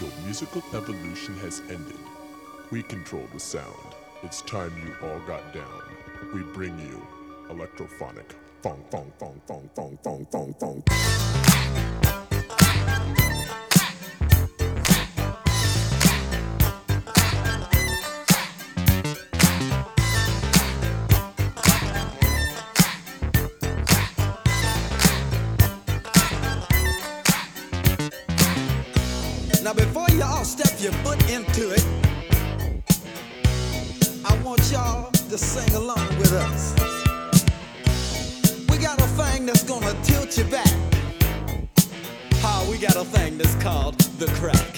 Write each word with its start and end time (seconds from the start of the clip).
Your 0.00 0.10
musical 0.24 0.62
evolution 0.74 1.36
has 1.38 1.60
ended. 1.68 1.98
We 2.70 2.84
control 2.84 3.26
the 3.32 3.40
sound. 3.40 3.74
It's 4.22 4.42
time 4.42 4.72
you 4.84 4.94
all 5.08 5.18
got 5.26 5.52
down. 5.52 5.82
We 6.32 6.42
bring 6.42 6.78
you 6.78 7.04
electrophonic. 7.48 8.30
Fong, 8.62 8.84
fong, 8.92 9.12
fong, 9.18 9.40
fong, 9.48 9.68
fong, 9.74 9.98
fong, 10.04 10.26
fong, 10.30 10.54
fong. 10.60 11.47
The 44.18 44.26
crack. 44.26 44.77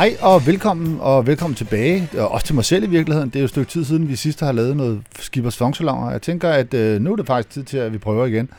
Hej 0.00 0.16
og 0.20 0.46
velkommen, 0.46 0.98
og 1.00 1.26
velkommen 1.26 1.54
tilbage. 1.54 2.08
Og 2.18 2.30
også 2.30 2.46
til 2.46 2.54
mig 2.54 2.64
selv 2.64 2.84
i 2.84 2.86
virkeligheden. 2.86 3.30
Det 3.30 3.36
er 3.36 3.40
jo 3.40 3.44
et 3.44 3.50
stykke 3.50 3.70
tid 3.70 3.84
siden, 3.84 4.08
vi 4.08 4.16
sidst 4.16 4.40
har 4.40 4.52
lavet 4.52 4.76
noget 4.76 5.02
Skibers 5.18 5.56
Fongsalonger. 5.56 6.10
Jeg 6.10 6.22
tænker, 6.22 6.50
at 6.50 6.74
øh, 6.74 7.00
nu 7.00 7.12
er 7.12 7.16
det 7.16 7.26
faktisk 7.26 7.54
tid 7.54 7.64
til, 7.64 7.78
at 7.78 7.92
vi 7.92 7.98
prøver 7.98 8.26
igen. 8.26 8.50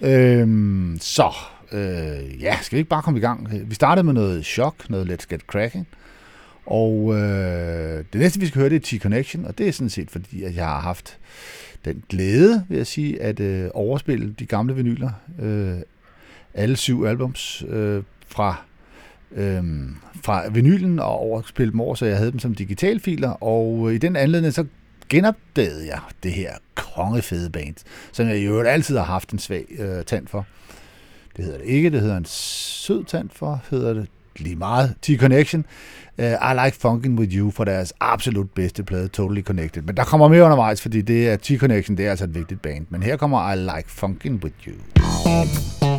Øhm, 0.00 0.98
så, 1.00 1.32
øh, 1.72 2.42
ja, 2.42 2.58
skal 2.62 2.76
vi 2.76 2.78
ikke 2.78 2.88
bare 2.88 3.02
komme 3.02 3.18
i 3.18 3.22
gang? 3.22 3.48
Vi 3.70 3.74
startede 3.74 4.04
med 4.04 4.12
noget 4.12 4.46
chok, 4.46 4.90
noget 4.90 5.10
Let's 5.10 5.26
Get 5.28 5.40
Cracking. 5.40 5.88
Og 6.66 7.14
øh, 7.14 8.04
det 8.12 8.20
næste, 8.20 8.40
vi 8.40 8.46
skal 8.46 8.58
høre, 8.60 8.70
det 8.70 8.92
er 8.92 8.98
T-Connection, 8.98 9.46
og 9.46 9.58
det 9.58 9.68
er 9.68 9.72
sådan 9.72 9.90
set, 9.90 10.10
fordi 10.10 10.42
at 10.42 10.56
jeg 10.56 10.66
har 10.66 10.80
haft 10.80 11.18
den 11.84 12.02
glæde, 12.08 12.64
vil 12.68 12.76
jeg 12.76 12.86
sige, 12.86 13.22
at 13.22 13.40
øh, 13.40 13.70
overspille 13.74 14.34
de 14.38 14.46
gamle 14.46 14.74
vinyler. 14.74 15.10
Øh, 15.42 15.76
alle 16.54 16.76
syv 16.76 17.04
albums 17.04 17.64
øh, 17.68 18.02
fra 18.28 18.54
øhm, 19.32 19.96
fra 20.24 20.48
vinylen 20.48 20.98
og 20.98 21.18
overspille 21.18 21.72
dem 21.72 21.80
over, 21.80 21.94
så 21.94 22.06
jeg 22.06 22.16
havde 22.16 22.32
dem 22.32 22.38
som 22.38 22.54
digitalfiler, 22.54 23.30
og 23.30 23.88
øh, 23.88 23.94
i 23.94 23.98
den 23.98 24.16
anledning 24.16 24.54
så 24.54 24.64
genopdagede 25.08 25.86
jeg 25.86 25.98
det 26.22 26.32
her 26.32 26.52
kongefede 26.74 27.50
band, 27.50 27.74
som 28.12 28.28
jeg 28.28 28.46
jo 28.46 28.60
altid 28.60 28.96
har 28.96 29.04
haft 29.04 29.30
en 29.30 29.38
svag 29.38 29.64
øh, 29.78 30.04
tand 30.04 30.26
for. 30.26 30.46
Det 31.36 31.44
hedder 31.44 31.58
det 31.58 31.66
ikke, 31.66 31.90
det 31.90 32.00
hedder 32.00 32.16
en 32.16 32.24
sød 32.24 33.04
tand 33.04 33.28
for, 33.32 33.62
hedder 33.70 33.94
det 33.94 34.08
lige 34.36 34.56
meget. 34.56 34.94
T-Connection. 35.06 35.64
Uh, 36.18 36.24
I 36.24 36.64
Like 36.64 36.76
Funkin' 36.84 37.18
With 37.18 37.36
You 37.36 37.50
for 37.50 37.64
deres 37.64 37.92
absolut 38.00 38.50
bedste 38.50 38.82
plade, 38.82 39.08
Totally 39.08 39.42
Connected. 39.42 39.82
Men 39.82 39.96
der 39.96 40.04
kommer 40.04 40.28
mere 40.28 40.44
undervejs, 40.44 40.82
fordi 40.82 41.00
det 41.00 41.28
er 41.28 41.36
T-Connection, 41.36 41.96
det 41.96 42.06
er 42.06 42.10
altså 42.10 42.24
et 42.24 42.34
vigtigt 42.34 42.62
band. 42.62 42.86
Men 42.88 43.02
her 43.02 43.16
kommer 43.16 43.52
I 43.52 43.56
Like 43.56 43.88
Funkin' 43.88 44.44
With 44.44 44.68
You. 44.68 45.89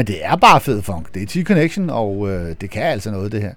Men 0.00 0.06
det 0.06 0.24
er 0.24 0.36
bare 0.36 0.60
fed 0.60 0.82
funk. 0.82 1.14
Det 1.14 1.22
er 1.22 1.26
T-Connection, 1.26 1.92
og 1.92 2.30
øh, 2.30 2.54
det 2.60 2.70
kan 2.70 2.82
altså 2.82 3.10
noget, 3.10 3.32
det 3.32 3.40
her. 3.42 3.54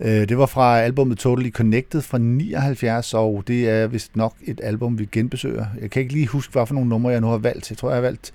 Øh, 0.00 0.28
det 0.28 0.38
var 0.38 0.46
fra 0.46 0.80
albumet 0.80 1.18
Totally 1.18 1.50
Connected 1.50 2.02
fra 2.02 2.18
79, 2.18 3.14
og 3.14 3.44
det 3.46 3.68
er 3.68 3.86
vist 3.86 4.16
nok 4.16 4.34
et 4.46 4.60
album, 4.62 4.98
vi 4.98 5.08
genbesøger. 5.12 5.66
Jeg 5.80 5.90
kan 5.90 6.02
ikke 6.02 6.14
lige 6.14 6.26
huske, 6.26 6.52
hvad 6.52 6.66
for 6.66 6.74
nogle 6.74 6.88
numre 6.88 7.12
jeg 7.12 7.20
nu 7.20 7.26
har 7.26 7.38
valgt. 7.38 7.70
Jeg 7.70 7.78
tror, 7.78 7.88
jeg 7.88 7.96
har 7.96 8.02
valgt 8.02 8.32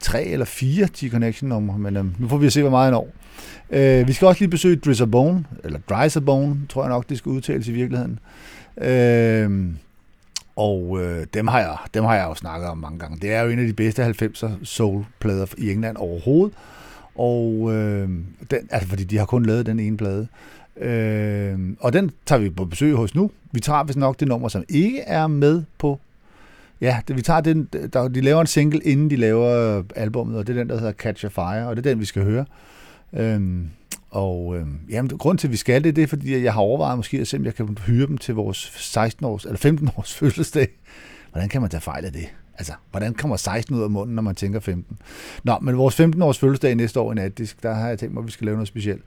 tre 0.00 0.24
eller 0.24 0.46
fire 0.46 0.88
T-Connection-numre, 0.96 1.78
men 1.78 1.96
øh, 1.96 2.20
nu 2.20 2.28
får 2.28 2.36
vi 2.36 2.50
se, 2.50 2.60
hvor 2.60 2.70
meget 2.70 2.88
en 2.88 2.94
år. 2.94 3.08
Øh, 3.70 4.08
vi 4.08 4.12
skal 4.12 4.28
også 4.28 4.40
lige 4.40 4.50
besøge 4.50 4.76
Drizzabone, 4.76 5.44
eller 5.64 5.78
Drizzabone, 5.88 6.56
tror 6.68 6.82
jeg 6.82 6.88
nok, 6.88 7.08
det 7.08 7.18
skal 7.18 7.30
udtales 7.30 7.68
i 7.68 7.72
virkeligheden. 7.72 8.18
Øh, 8.80 9.74
og 10.56 10.98
øh, 11.02 11.26
dem, 11.34 11.46
har 11.46 11.60
jeg, 11.60 11.76
dem 11.94 12.04
har 12.04 12.14
jeg 12.14 12.26
jo 12.28 12.34
snakket 12.34 12.68
om 12.68 12.78
mange 12.78 12.98
gange. 12.98 13.18
Det 13.22 13.32
er 13.32 13.42
jo 13.42 13.50
en 13.50 13.58
af 13.58 13.66
de 13.66 13.72
bedste 13.72 14.06
90'er 14.06 14.64
soul-plader 14.64 15.46
i 15.58 15.72
England 15.72 15.96
overhovedet. 15.96 16.54
Og 17.18 17.74
øh, 17.74 18.08
den, 18.50 18.58
altså 18.70 18.88
fordi 18.88 19.04
de 19.04 19.18
har 19.18 19.24
kun 19.24 19.46
lavet 19.46 19.66
den 19.66 19.80
ene 19.80 19.96
plade. 19.96 20.26
Øh, 20.80 21.58
og 21.80 21.92
den 21.92 22.10
tager 22.26 22.40
vi 22.40 22.50
på 22.50 22.64
besøg 22.64 22.94
hos 22.94 23.14
nu. 23.14 23.30
Vi 23.52 23.60
tager 23.60 23.84
vist 23.84 23.98
nok 23.98 24.20
det 24.20 24.28
nummer, 24.28 24.48
som 24.48 24.64
ikke 24.68 25.00
er 25.00 25.26
med 25.26 25.62
på... 25.78 26.00
Ja, 26.80 27.00
det, 27.08 27.16
vi 27.16 27.22
tager 27.22 27.40
den, 27.40 27.68
der, 27.92 28.08
de 28.08 28.20
laver 28.20 28.40
en 28.40 28.46
single, 28.46 28.80
inden 28.84 29.10
de 29.10 29.16
laver 29.16 29.82
albummet, 29.96 30.38
og 30.38 30.46
det 30.46 30.56
er 30.56 30.58
den, 30.58 30.68
der 30.68 30.78
hedder 30.78 30.92
Catch 30.92 31.24
a 31.24 31.28
Fire, 31.28 31.68
og 31.68 31.76
det 31.76 31.86
er 31.86 31.90
den, 31.90 32.00
vi 32.00 32.04
skal 32.04 32.22
høre. 32.22 32.44
Øh, 33.12 33.64
og 34.10 34.56
øh, 34.56 34.66
jamen, 34.90 35.08
grund 35.08 35.38
til, 35.38 35.46
at 35.46 35.52
vi 35.52 35.56
skal 35.56 35.84
det, 35.84 35.96
det 35.96 36.02
er, 36.02 36.06
fordi 36.06 36.42
jeg 36.42 36.52
har 36.52 36.60
overvejet 36.60 36.98
måske 36.98 37.20
at 37.20 37.28
se, 37.28 37.36
om 37.36 37.44
jeg 37.44 37.54
kan 37.54 37.78
hyre 37.86 38.06
dem 38.06 38.18
til 38.18 38.34
vores 38.34 38.72
16 38.76 39.26
års, 39.26 39.44
eller 39.44 39.58
15 39.58 39.90
års 39.96 40.14
fødselsdag. 40.18 40.68
Hvordan 41.32 41.48
kan 41.48 41.60
man 41.60 41.70
tage 41.70 41.80
fejl 41.80 42.04
af 42.04 42.12
det? 42.12 42.28
Altså, 42.58 42.72
hvordan 42.90 43.14
kommer 43.14 43.36
16 43.36 43.76
ud 43.76 43.82
af 43.82 43.90
munden, 43.90 44.14
når 44.14 44.22
man 44.22 44.34
tænker 44.34 44.60
15? 44.60 44.98
Nå, 45.44 45.58
men 45.60 45.78
vores 45.78 45.94
15 45.94 46.22
års 46.22 46.38
fødselsdag 46.38 46.74
næste 46.74 47.00
år 47.00 47.12
i 47.12 47.14
natdisk, 47.14 47.62
der 47.62 47.74
har 47.74 47.88
jeg 47.88 47.98
tænkt 47.98 48.14
mig, 48.14 48.20
at 48.20 48.26
vi 48.26 48.32
skal 48.32 48.44
lave 48.44 48.56
noget 48.56 48.68
specielt. 48.68 49.02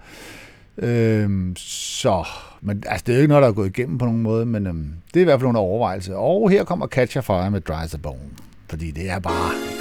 Øhm, 0.77 1.55
så, 1.57 2.27
men 2.61 2.83
altså, 2.87 3.03
det 3.07 3.13
er 3.13 3.17
jo 3.17 3.21
ikke 3.21 3.29
noget, 3.29 3.41
der 3.41 3.49
er 3.49 3.53
gået 3.53 3.77
igennem 3.77 3.97
på 3.97 4.05
nogen 4.05 4.21
måde, 4.21 4.45
men 4.45 4.67
øhm, 4.67 4.93
det 5.13 5.19
er 5.19 5.21
i 5.21 5.23
hvert 5.23 5.39
fald 5.39 5.49
under 5.49 5.61
overvejelse. 5.61 6.15
Og 6.15 6.49
her 6.49 6.63
kommer 6.63 6.87
Catch 6.87 7.17
a 7.17 7.19
Fire 7.19 7.51
med 7.51 7.61
Dry 7.61 7.83
as 7.83 7.93
a 7.93 7.97
Bone, 7.97 8.29
fordi 8.69 8.91
det 8.91 9.09
er 9.09 9.19
bare... 9.19 9.80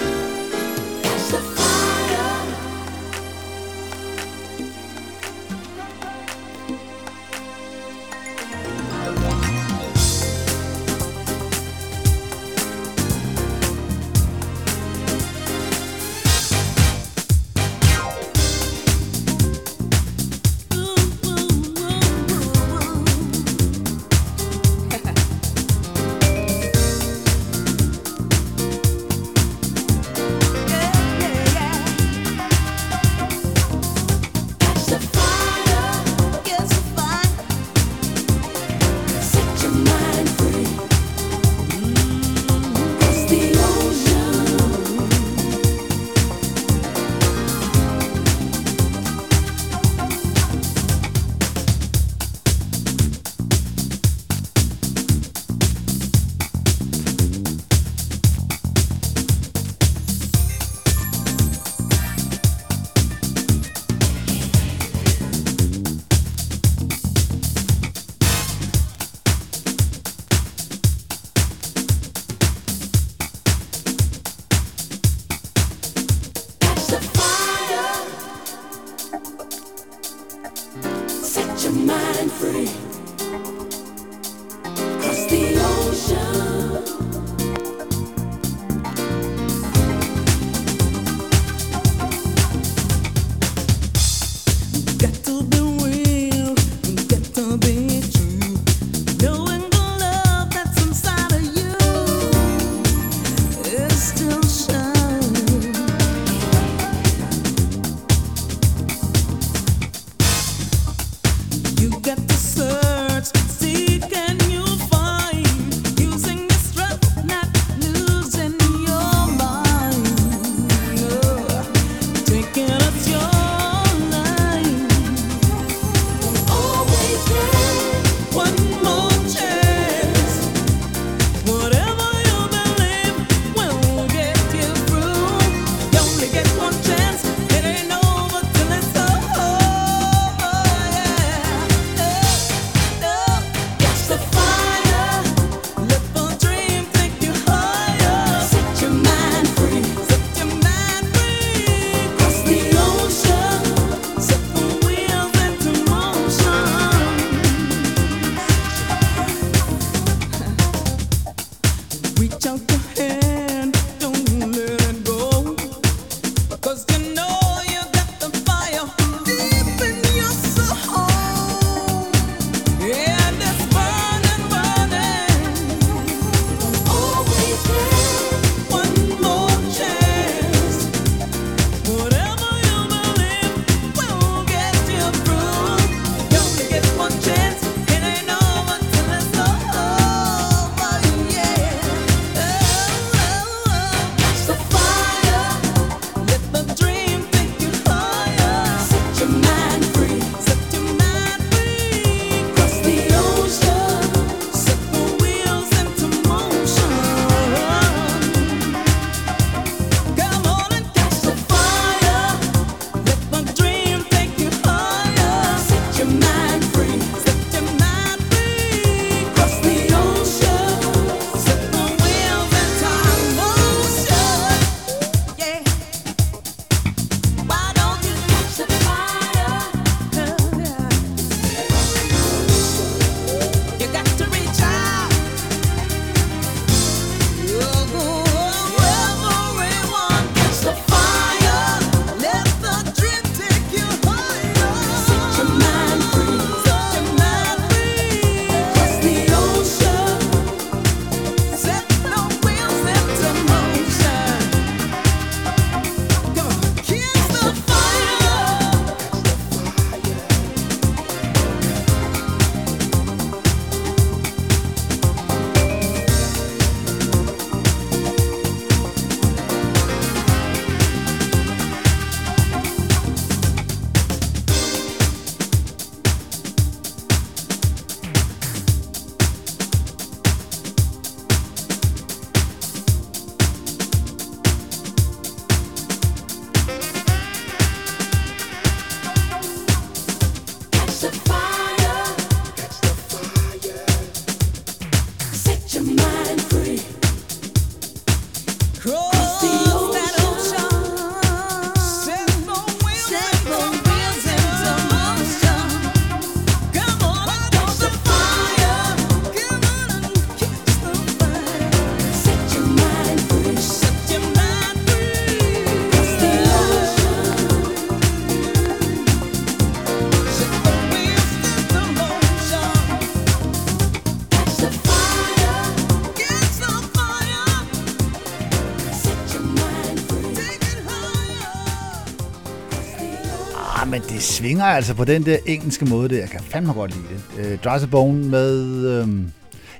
det 334.66 334.74
altså 334.74 334.94
på 334.94 335.04
den 335.04 335.26
der 335.26 335.38
engelske 335.46 335.84
måde, 335.84 336.08
det 336.08 336.18
jeg 336.18 336.28
kan 336.28 336.40
fandme 336.40 336.72
godt 336.72 336.94
lide 336.96 337.06
det. 337.08 337.52
Øh, 337.52 337.58
Dry 337.58 337.86
Bone 337.90 338.28
med... 338.28 338.86
Øh, 338.86 339.08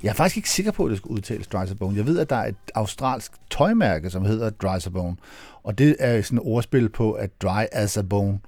jeg 0.03 0.09
er 0.09 0.13
faktisk 0.13 0.37
ikke 0.37 0.49
sikker 0.49 0.71
på, 0.71 0.85
at 0.85 0.89
det 0.89 0.97
skal 0.97 1.09
udtales 1.09 1.47
Dry 1.47 1.65
Bone. 1.79 1.97
Jeg 1.97 2.05
ved, 2.05 2.19
at 2.19 2.29
der 2.29 2.35
er 2.35 2.47
et 2.47 2.55
australsk 2.75 3.31
tøjmærke, 3.49 4.09
som 4.09 4.25
hedder 4.25 4.49
Dry 4.49 4.89
Bone, 4.91 5.17
og 5.63 5.77
det 5.77 5.95
er 5.99 6.21
sådan 6.21 6.37
et 6.37 6.43
ordspil 6.45 6.89
på, 6.89 7.11
at 7.11 7.41
dry 7.41 7.63
as 7.71 7.97
a 7.97 8.01
bone, 8.01 8.39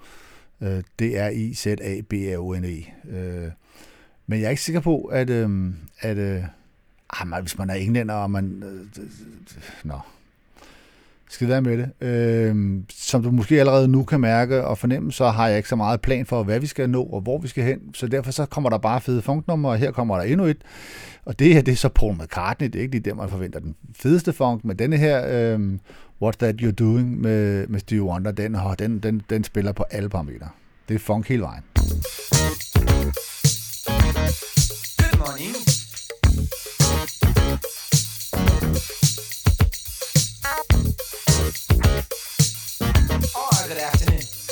øh, 0.61 0.83
D-R-I-Z-A-B-R-O-N-E. 0.99 2.85
Øh, 3.09 3.51
men 4.27 4.39
jeg 4.39 4.45
er 4.45 4.49
ikke 4.49 4.61
sikker 4.61 4.79
på, 4.81 5.01
at, 5.01 5.29
øh, 5.29 5.73
at 5.99 6.17
øh, 6.17 6.43
ah, 7.09 7.41
hvis 7.41 7.57
man 7.57 7.69
er 7.69 7.73
englænder, 7.73 8.15
og 8.15 8.31
man... 8.31 8.63
Øh, 8.65 9.03
nå, 9.83 9.99
skal 11.29 11.47
være 11.47 11.61
med 11.61 11.77
det. 11.77 12.07
Øh, 12.07 12.55
som 12.89 13.23
du 13.23 13.31
måske 13.31 13.59
allerede 13.59 13.87
nu 13.87 14.03
kan 14.03 14.19
mærke 14.19 14.65
og 14.65 14.77
fornemme, 14.77 15.11
så 15.11 15.29
har 15.29 15.47
jeg 15.47 15.57
ikke 15.57 15.69
så 15.69 15.75
meget 15.75 16.01
plan 16.01 16.25
for, 16.25 16.43
hvad 16.43 16.59
vi 16.59 16.67
skal 16.67 16.89
nå 16.89 17.03
og 17.03 17.21
hvor 17.21 17.37
vi 17.37 17.47
skal 17.47 17.63
hen. 17.63 17.79
Så 17.93 18.07
derfor 18.07 18.31
så 18.31 18.45
kommer 18.45 18.69
der 18.69 18.77
bare 18.77 19.01
fede 19.01 19.21
funknummer, 19.21 19.69
og 19.69 19.77
her 19.77 19.91
kommer 19.91 20.15
der 20.17 20.23
endnu 20.23 20.45
et. 20.45 20.57
Og 21.25 21.39
det 21.39 21.53
her, 21.53 21.61
det 21.61 21.71
er 21.71 21.75
så 21.75 21.89
Paul 21.89 22.13
McCartney. 22.13 22.67
Det 22.67 22.75
er 22.75 22.81
ikke 22.81 22.91
lige 22.91 23.09
der, 23.09 23.15
man 23.15 23.29
forventer 23.29 23.59
den 23.59 23.75
fedeste 23.95 24.33
funk, 24.33 24.65
men 24.65 24.79
denne 24.79 24.97
her, 24.97 25.25
øh, 25.29 25.59
What's 26.23 26.37
That 26.39 26.55
You're 26.61 26.71
Doing 26.71 27.21
med, 27.21 27.67
med 27.67 27.79
Stevie 27.79 28.03
Wonder, 28.03 28.31
den, 28.31 28.55
den, 28.79 28.99
den, 28.99 29.21
den 29.29 29.43
spiller 29.43 29.71
på 29.71 29.83
alle 29.91 30.09
parametre. 30.09 30.49
Det 30.89 30.95
er 30.95 30.99
funk 30.99 31.29
hele 31.29 31.41
vejen. 31.41 31.63
Good 34.97 35.17
morning. 35.17 35.72
Good 43.73 43.81
afternoon. 43.81 44.42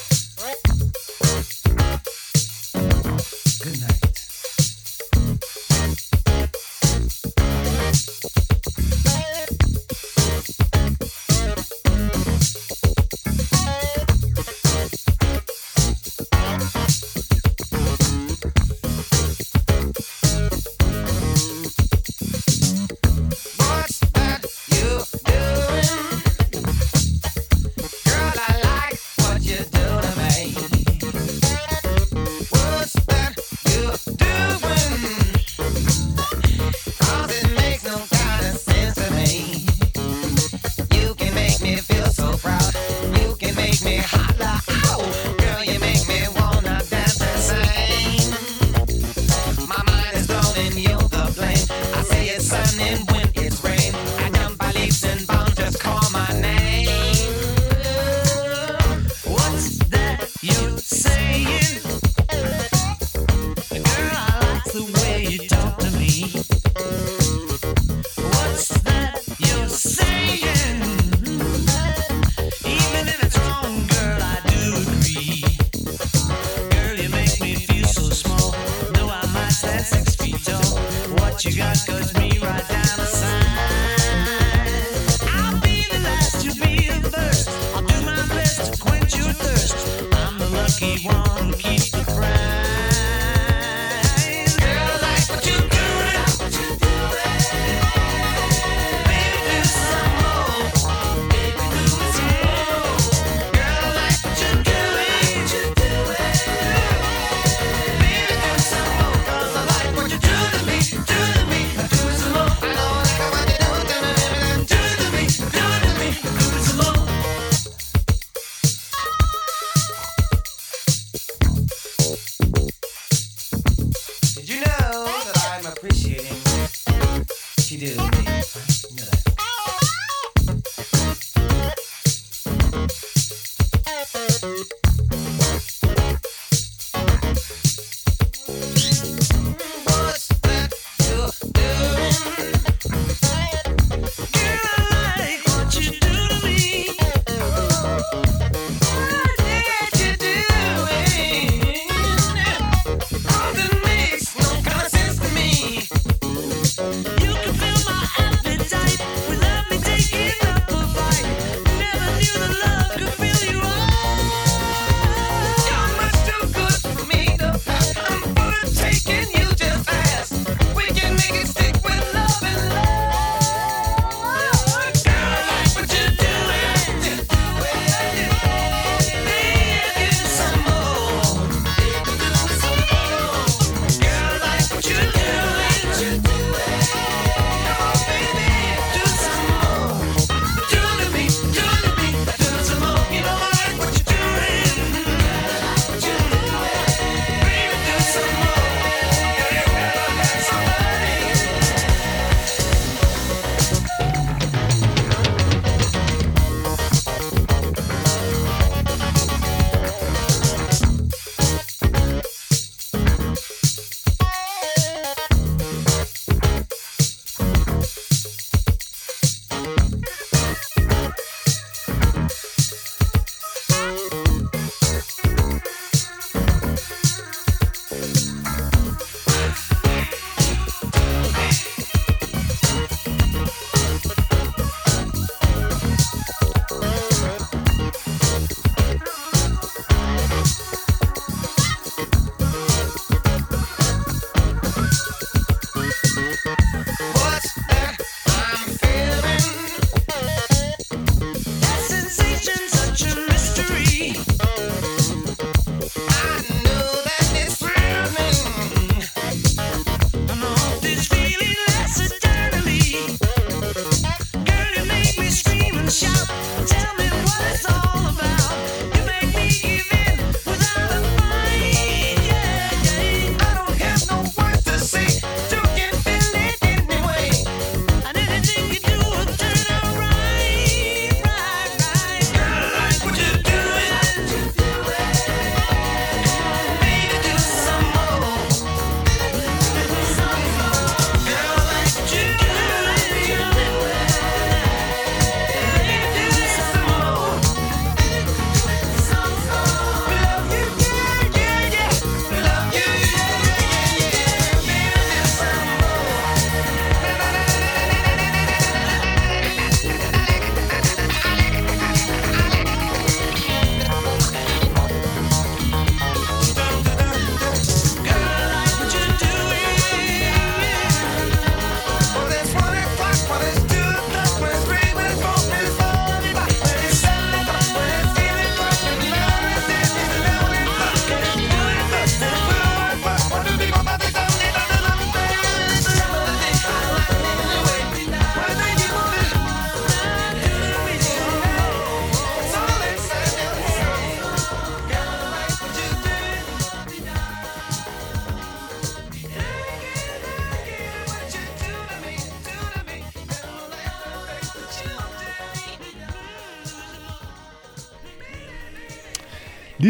you 81.51 81.57
got 81.57 81.85
cause 81.85 82.13
me 82.13 82.30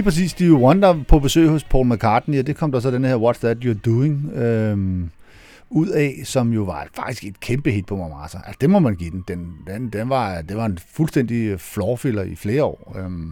Lige 0.01 0.09
præcis, 0.09 0.31
Stevie 0.31 0.53
Wonder 0.53 1.03
på 1.07 1.19
besøg 1.19 1.49
hos 1.49 1.63
Paul 1.63 1.93
McCartney, 1.93 2.39
og 2.39 2.47
det 2.47 2.55
kom 2.55 2.71
der 2.71 2.79
så 2.79 2.91
den 2.91 3.05
her 3.05 3.17
What's 3.17 3.39
That 3.39 3.57
You're 3.57 3.79
Doing 3.85 4.31
øhm, 4.35 5.09
ud 5.69 5.87
af, 5.87 6.21
som 6.23 6.53
jo 6.53 6.63
var 6.63 6.87
faktisk 6.95 7.23
et 7.23 7.39
kæmpe 7.39 7.71
hit 7.71 7.85
på 7.85 7.95
Mombasa. 7.95 8.37
Altså, 8.37 8.57
det 8.61 8.69
må 8.69 8.79
man 8.79 8.95
give 8.95 9.11
den. 9.11 9.23
Den, 9.27 9.53
den, 9.67 9.89
den 9.89 10.09
var, 10.09 10.41
det 10.41 10.57
var 10.57 10.65
en 10.65 10.77
fuldstændig 10.93 11.59
floorfiller 11.59 12.23
i 12.23 12.35
flere 12.35 12.63
år. 12.63 12.97
Øhm, 12.99 13.31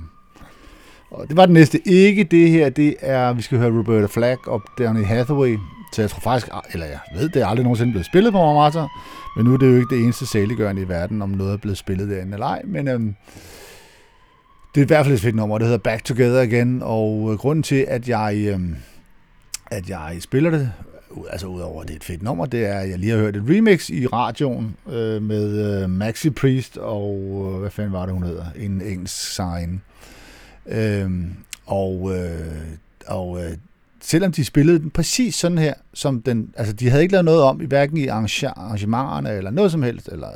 og 1.12 1.28
det 1.28 1.38
var 1.38 1.46
den 1.46 1.54
næste. 1.54 1.88
Ikke 1.88 2.24
det 2.24 2.50
her, 2.50 2.70
det 2.70 2.96
er, 3.00 3.34
vi 3.34 3.42
skal 3.42 3.58
høre 3.58 3.78
Roberta 3.80 4.08
Flack 4.08 4.48
og 4.48 4.62
Danny 4.78 5.06
Hathaway. 5.06 5.58
Så 5.94 6.02
jeg 6.02 6.10
tror 6.10 6.20
faktisk, 6.20 6.52
eller 6.74 6.86
jeg 6.86 7.00
ved, 7.16 7.30
det 7.30 7.42
er 7.42 7.48
aldrig 7.48 7.64
nogensinde 7.64 7.92
blevet 7.92 8.06
spillet 8.06 8.32
på 8.34 8.38
Mombasa, 8.38 8.86
men 9.36 9.46
nu 9.46 9.54
er 9.54 9.58
det 9.58 9.68
jo 9.72 9.76
ikke 9.76 9.96
det 9.96 10.04
eneste 10.04 10.26
saliggørende 10.26 10.82
i 10.82 10.90
verden, 10.90 11.22
om 11.22 11.30
noget 11.30 11.54
er 11.54 11.58
blevet 11.58 11.78
spillet 11.78 12.10
derinde 12.10 12.34
eller 12.34 12.48
ej. 12.48 12.62
Men 12.66 12.88
øhm, 12.88 13.16
det 14.76 14.82
er 14.82 14.86
i 14.86 14.88
hvert 14.88 15.06
fald 15.06 15.16
et 15.16 15.22
fedt 15.22 15.36
nummer, 15.36 15.58
det 15.58 15.68
hedder 15.68 15.80
Back 15.80 16.04
Together 16.04 16.42
igen, 16.42 16.82
og 16.84 17.30
øh, 17.32 17.38
grunden 17.38 17.64
til, 17.64 17.86
at 17.88 18.10
jeg, 18.10 18.36
øh, 18.48 18.60
at 19.72 19.90
jeg 19.90 20.18
spiller 20.20 20.50
det, 20.50 20.72
altså 21.30 21.48
udover 21.48 21.82
at 21.82 21.88
det 21.88 21.94
er 21.94 21.98
et 21.98 22.04
fedt 22.04 22.24
nummer, 22.24 22.46
det 22.46 22.66
er, 22.66 22.80
at 22.80 22.90
jeg 22.90 23.00
lige 23.00 23.12
har 23.12 23.20
hørt 23.20 23.36
et 23.36 23.44
remix 23.50 23.90
i 23.90 24.08
radioen 24.08 24.76
øh, 24.90 25.22
med 25.22 25.82
øh, 25.84 25.90
Maxi 25.90 26.30
Priest 26.30 26.78
og, 26.78 27.50
øh, 27.54 27.60
hvad 27.60 27.70
fanden 27.70 27.94
var 27.94 28.06
det, 28.06 28.14
hun 28.14 28.24
hedder, 28.24 28.46
en 28.56 28.82
engelsk 28.82 29.36
sign. 29.36 29.82
Øh, 30.68 31.12
og 31.66 32.12
øh, 32.16 32.58
og 33.08 33.44
øh, 33.44 33.52
selvom 34.02 34.32
de 34.32 34.46
spillede 34.46 34.80
den 34.80 34.90
præcis 34.90 35.36
sådan 35.36 35.58
her, 35.58 35.74
som 35.94 36.22
den, 36.22 36.54
altså 36.56 36.74
de 36.74 36.90
havde 36.90 37.04
ikke 37.04 37.12
lavet 37.12 37.26
noget 37.26 37.42
om, 37.42 37.62
i 37.62 37.66
hverken 37.66 37.98
i 37.98 38.08
arrangementerne 38.08 39.30
eller 39.30 39.52
noget 39.52 39.72
som 39.72 39.84
helst, 39.84 40.10
eller 40.12 40.28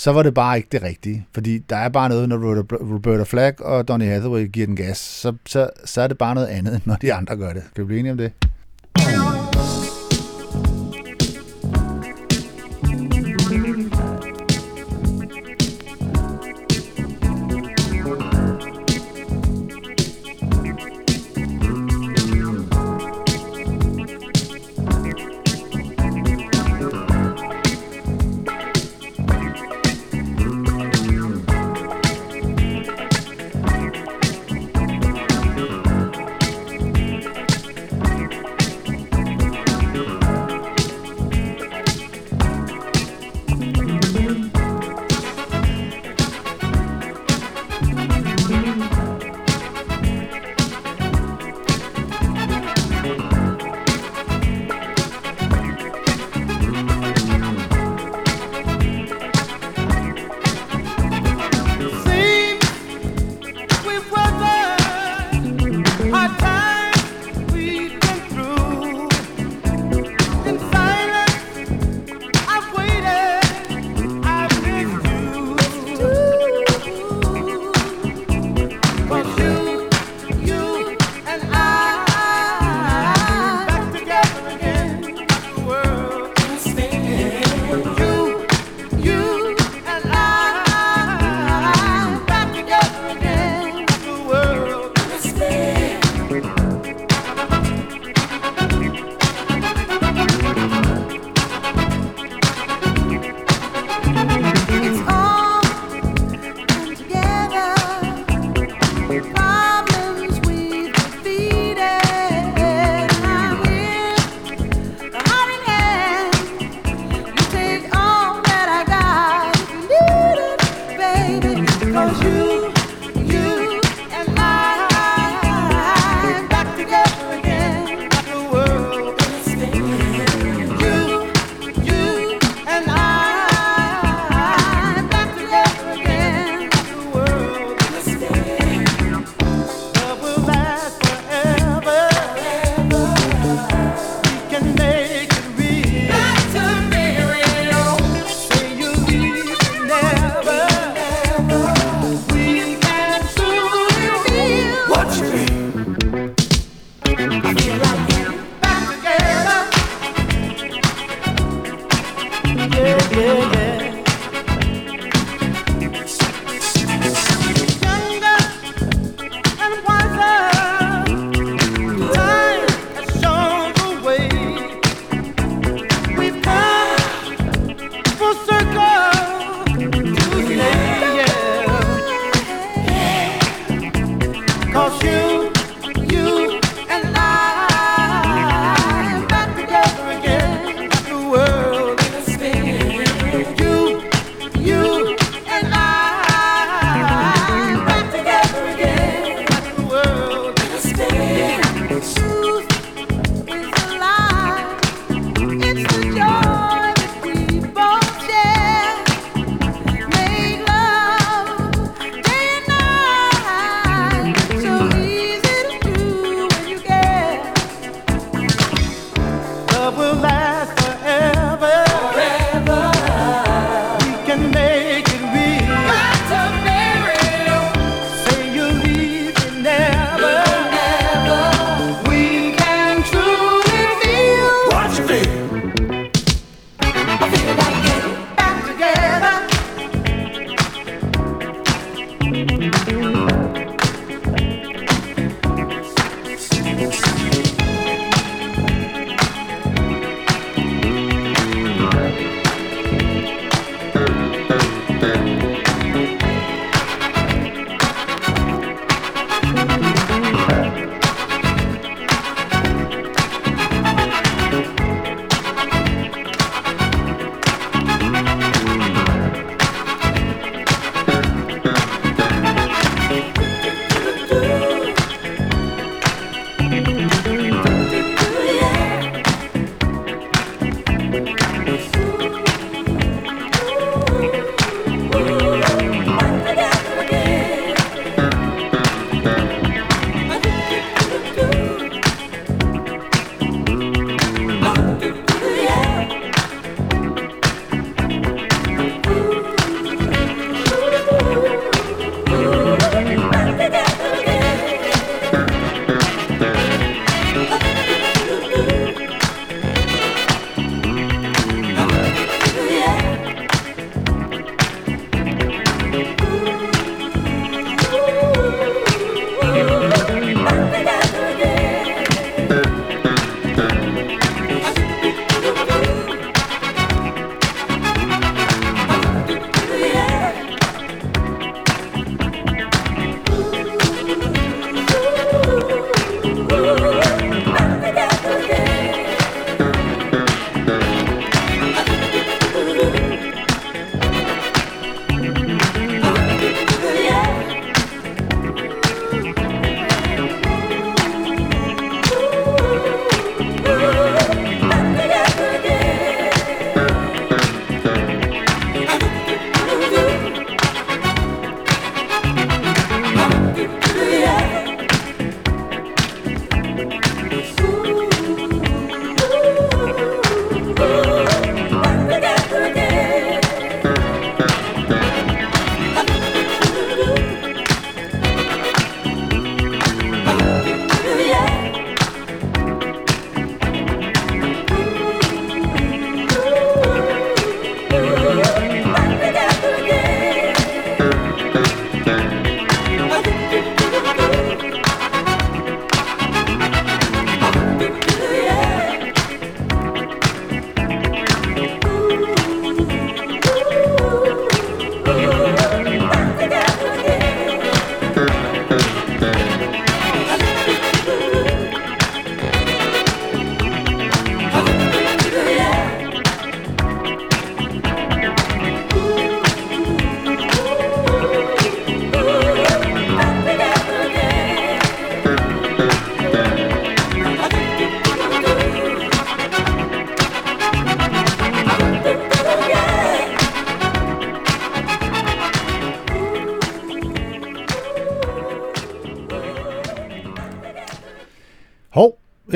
så 0.00 0.12
var 0.12 0.22
det 0.22 0.34
bare 0.34 0.56
ikke 0.56 0.68
det 0.72 0.82
rigtige. 0.82 1.26
Fordi 1.34 1.58
der 1.58 1.76
er 1.76 1.88
bare 1.88 2.08
noget, 2.08 2.28
når 2.28 2.36
Roberta 2.94 3.22
Flack 3.22 3.60
og 3.60 3.88
Donny 3.88 4.04
Hathaway 4.04 4.50
giver 4.52 4.66
den 4.66 4.76
gas, 4.76 4.98
så, 4.98 5.34
så, 5.46 5.70
så 5.84 6.00
er 6.02 6.06
det 6.06 6.18
bare 6.18 6.34
noget 6.34 6.48
andet, 6.48 6.74
end 6.74 6.82
når 6.90 6.94
de 6.94 7.14
andre 7.14 7.36
gør 7.36 7.52
det. 7.52 7.62
Kan 7.74 7.84
vi 7.84 7.86
blive 7.86 7.98
enige 7.98 8.12
om 8.12 8.18
det? 8.18 8.32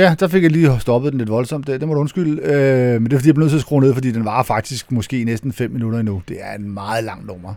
Ja, 0.05 0.15
der 0.21 0.29
fik 0.29 0.43
jeg 0.43 0.51
lige 0.51 0.81
stoppet 0.81 1.13
den 1.13 1.19
lidt 1.19 1.31
voldsomt. 1.31 1.67
Det, 1.67 1.81
det 1.81 1.89
må 1.89 1.95
du 1.95 2.01
undskylde. 2.01 2.43
Øh, 2.43 3.03
men 3.03 3.05
det 3.05 3.13
er 3.13 3.19
fordi, 3.19 3.29
jeg 3.29 3.35
blev 3.35 3.45
nødt 3.45 3.51
til 3.51 3.57
at 3.57 3.63
skrue 3.63 3.81
ned, 3.81 3.95
fordi 3.95 4.11
den 4.11 4.25
var 4.25 4.43
faktisk 4.43 4.93
måske 4.93 5.25
næsten 5.25 5.53
5 5.53 5.71
minutter 5.71 5.99
endnu. 5.99 6.23
Det 6.29 6.37
er 6.41 6.55
en 6.55 6.75
meget 6.75 7.05
lang 7.05 7.27
nummer. 7.27 7.55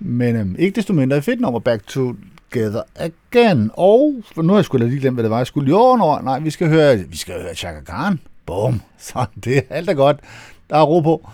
Men 0.00 0.36
øh, 0.36 0.46
ikke 0.58 0.76
desto 0.76 0.92
mindre 0.92 1.16
et 1.16 1.24
fedt 1.24 1.40
nummer, 1.40 1.60
Back 1.60 1.86
to 1.86 2.14
Together 2.52 2.82
Again. 2.96 3.70
Og 3.74 4.14
for 4.34 4.42
nu 4.42 4.48
har 4.48 4.58
jeg 4.58 4.64
sgu 4.64 4.78
lige 4.78 5.00
glemt, 5.00 5.16
hvad 5.16 5.24
det 5.24 5.30
var, 5.30 5.36
jeg 5.36 5.46
skulle. 5.46 5.70
Jo, 5.70 5.96
nå, 5.96 6.18
nej, 6.24 6.38
vi 6.38 6.50
skal 6.50 6.68
høre, 6.68 6.96
vi 6.96 7.16
skal 7.16 7.34
høre 7.42 7.54
Chaka 7.54 7.80
Khan. 7.80 8.20
Bum. 8.46 8.80
Så 8.98 9.24
det 9.44 9.56
er 9.56 9.62
alt 9.70 9.90
er 9.90 9.94
godt. 9.94 10.20
Der 10.70 10.76
er 10.76 10.82
ro 10.82 11.00
på. 11.00 11.28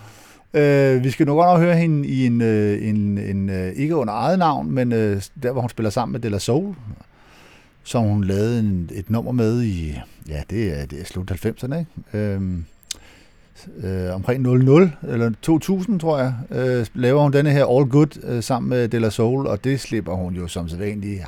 Øh, 0.53 1.03
vi 1.03 1.09
skal 1.09 1.27
nu 1.27 1.33
godt 1.33 1.47
nok 1.47 1.59
høre 1.59 1.75
hende 1.75 2.07
i 2.07 2.25
en, 2.25 2.41
øh, 2.41 2.89
en, 2.89 3.17
en, 3.17 3.49
en 3.49 3.73
ikke 3.75 3.95
under 3.95 4.13
eget 4.13 4.39
navn, 4.39 4.71
men 4.71 4.91
øh, 4.91 5.21
der, 5.43 5.51
hvor 5.51 5.61
hun 5.61 5.69
spiller 5.69 5.89
sammen 5.89 6.11
med 6.11 6.19
Della 6.19 6.39
Soul, 6.39 6.75
som 7.87 8.03
hun 8.03 8.23
lavede 8.23 8.59
en, 8.59 8.89
et 8.93 9.09
nummer 9.09 9.31
med 9.31 9.63
i, 9.63 9.99
ja, 10.29 10.43
det 10.49 10.79
er, 10.79 10.85
det 10.85 11.01
er 11.01 11.05
slut 11.05 11.31
90'erne, 11.31 11.75
ikke? 11.75 11.87
Øhm, 12.13 12.65
øh, 13.77 14.15
omkring 14.15 14.41
00 14.41 14.91
eller 15.03 15.31
2000, 15.41 15.99
tror 15.99 16.17
jeg, 16.19 16.33
øh, 16.51 16.85
laver 16.93 17.21
hun 17.21 17.33
denne 17.33 17.51
her 17.51 17.65
All 17.65 17.89
Good 17.89 18.23
øh, 18.23 18.43
sammen 18.43 18.69
med 18.69 18.89
Della 18.89 19.09
Soul, 19.09 19.47
og 19.47 19.63
det 19.63 19.79
slipper 19.79 20.13
hun 20.13 20.35
jo 20.35 20.47
som 20.47 20.69
sædvanligt 20.69 21.21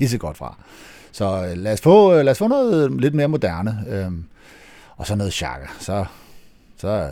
ja, 0.00 0.16
godt 0.16 0.36
fra. 0.36 0.56
Så 1.12 1.46
øh, 1.46 1.56
lad, 1.56 1.72
os 1.72 1.80
få, 1.80 2.14
øh, 2.14 2.24
lad 2.24 2.30
os 2.30 2.38
få 2.38 2.48
noget 2.48 3.00
lidt 3.00 3.14
mere 3.14 3.28
moderne, 3.28 3.84
øh, 3.88 4.12
og 4.96 5.06
så 5.06 5.16
noget 5.16 5.32
chakra, 5.32 5.72
så, 5.78 6.04
så, 6.76 7.10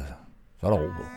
så 0.60 0.66
er 0.66 0.70
der 0.70 0.76
ro 0.76 0.86
på. 0.86 1.13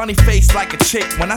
Funny 0.00 0.14
face 0.14 0.54
like 0.54 0.72
a 0.72 0.78
chick. 0.78 1.04
When 1.18 1.30
I 1.30 1.36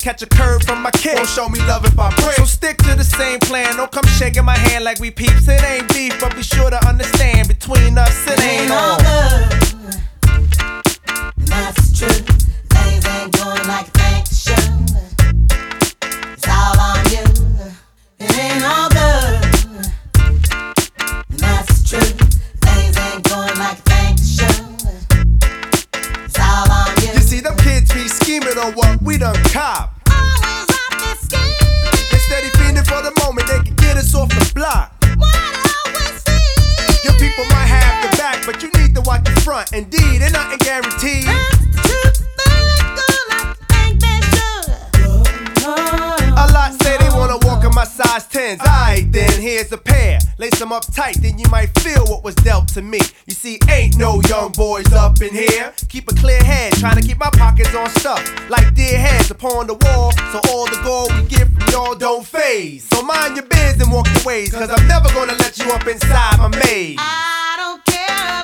catch 0.01 0.21
a 0.23 0.25
curve 0.25 0.63
from 0.63 0.81
my 0.81 0.91
kid. 0.91 1.15
Don't 1.15 1.27
show 1.27 1.47
me 1.47 1.59
love 1.67 1.85
if 1.85 1.97
I 1.99 2.09
break. 2.15 2.33
So 2.33 2.45
stick 2.45 2.77
to 2.77 2.95
the 2.95 3.03
same 3.03 3.39
plan. 3.39 3.77
Don't 3.77 3.91
come 3.91 4.05
shaking 4.05 4.45
my 4.45 4.57
hand 4.57 4.83
like 4.83 4.99
we 4.99 5.11
peeps. 5.11 5.47
It 5.47 5.63
ain't 5.63 5.87
beef, 5.93 6.19
but 6.19 6.35
be 6.35 6.41
sure 6.41 6.69
to 6.69 6.87
understand 6.87 7.47
between 7.47 7.97
us 7.97 8.27
it 8.27 8.41
ain't 8.43 8.71
all 8.71 8.97
good. 8.97 9.61
That's 11.45 11.99
true. 11.99 12.07
Things 12.69 13.05
ain't 13.05 13.31
going 13.37 13.67
like 13.67 13.93
they 13.93 14.23
should. 14.33 14.89
It's 16.33 16.47
all 16.47 16.79
on 16.79 17.05
you. 17.13 17.23
It 18.19 18.37
ain't 18.39 18.63
all 18.63 18.90
on 28.61 28.73
what 28.73 29.01
we 29.01 29.17
done 29.17 29.35
cop. 29.45 29.91
Always 30.09 30.69
up 30.69 30.93
to 30.93 31.17
scheming. 31.25 32.07
They 32.11 32.17
steady 32.17 32.49
fiending 32.57 32.85
for 32.85 33.01
the 33.01 33.13
moment 33.23 33.47
they 33.47 33.59
can 33.59 33.75
get 33.75 33.97
us 33.97 34.13
off 34.13 34.29
the 34.29 34.51
block. 34.53 34.93
Your 37.03 37.13
people 37.13 37.45
might 37.49 37.65
have 37.65 38.11
the 38.11 38.17
back, 38.17 38.45
but 38.45 38.61
you 38.61 38.69
need 38.79 38.93
to 38.95 39.01
watch 39.01 39.23
the 39.23 39.41
front. 39.41 39.73
Indeed, 39.73 40.21
and 40.21 40.33
nothing 40.33 40.59
guaranteed. 40.59 42.10
My 47.81 47.87
size 47.87 48.27
10s. 48.27 48.59
Alright, 48.59 49.11
then 49.11 49.41
here's 49.41 49.71
a 49.71 49.77
pair. 49.77 50.19
Lace 50.37 50.59
them 50.59 50.71
up 50.71 50.85
tight, 50.93 51.15
then 51.19 51.39
you 51.39 51.45
might 51.49 51.75
feel 51.79 52.05
what 52.05 52.23
was 52.23 52.35
dealt 52.35 52.67
to 52.75 52.81
me. 52.83 52.99
You 53.25 53.33
see, 53.33 53.57
ain't 53.69 53.97
no 53.97 54.21
young 54.29 54.51
boys 54.51 54.93
up 54.93 55.19
in 55.19 55.33
here. 55.33 55.73
Keep 55.89 56.11
a 56.11 56.13
clear 56.13 56.43
head, 56.43 56.73
trying 56.73 57.01
to 57.01 57.01
keep 57.01 57.17
my 57.17 57.31
pockets 57.31 57.73
on 57.73 57.89
stuff. 57.89 58.21
Like 58.51 58.75
dear 58.75 58.99
heads 58.99 59.31
upon 59.31 59.65
the 59.65 59.73
wall, 59.73 60.11
so 60.31 60.39
all 60.51 60.65
the 60.67 60.79
gold 60.83 61.11
we 61.15 61.27
get 61.27 61.47
from 61.47 61.67
y'all 61.73 61.95
don't 61.95 62.23
phase. 62.23 62.87
So 62.87 63.01
mind 63.01 63.35
your 63.35 63.47
biz 63.47 63.81
and 63.81 63.91
walk 63.91 64.05
your 64.13 64.25
ways, 64.25 64.51
cause 64.51 64.69
I'm 64.69 64.87
never 64.87 65.09
gonna 65.15 65.33
let 65.33 65.57
you 65.57 65.71
up 65.71 65.87
inside 65.87 66.37
my 66.37 66.49
maze. 66.49 66.97
I 66.99 67.55
don't 67.57 67.83
care 67.83 68.40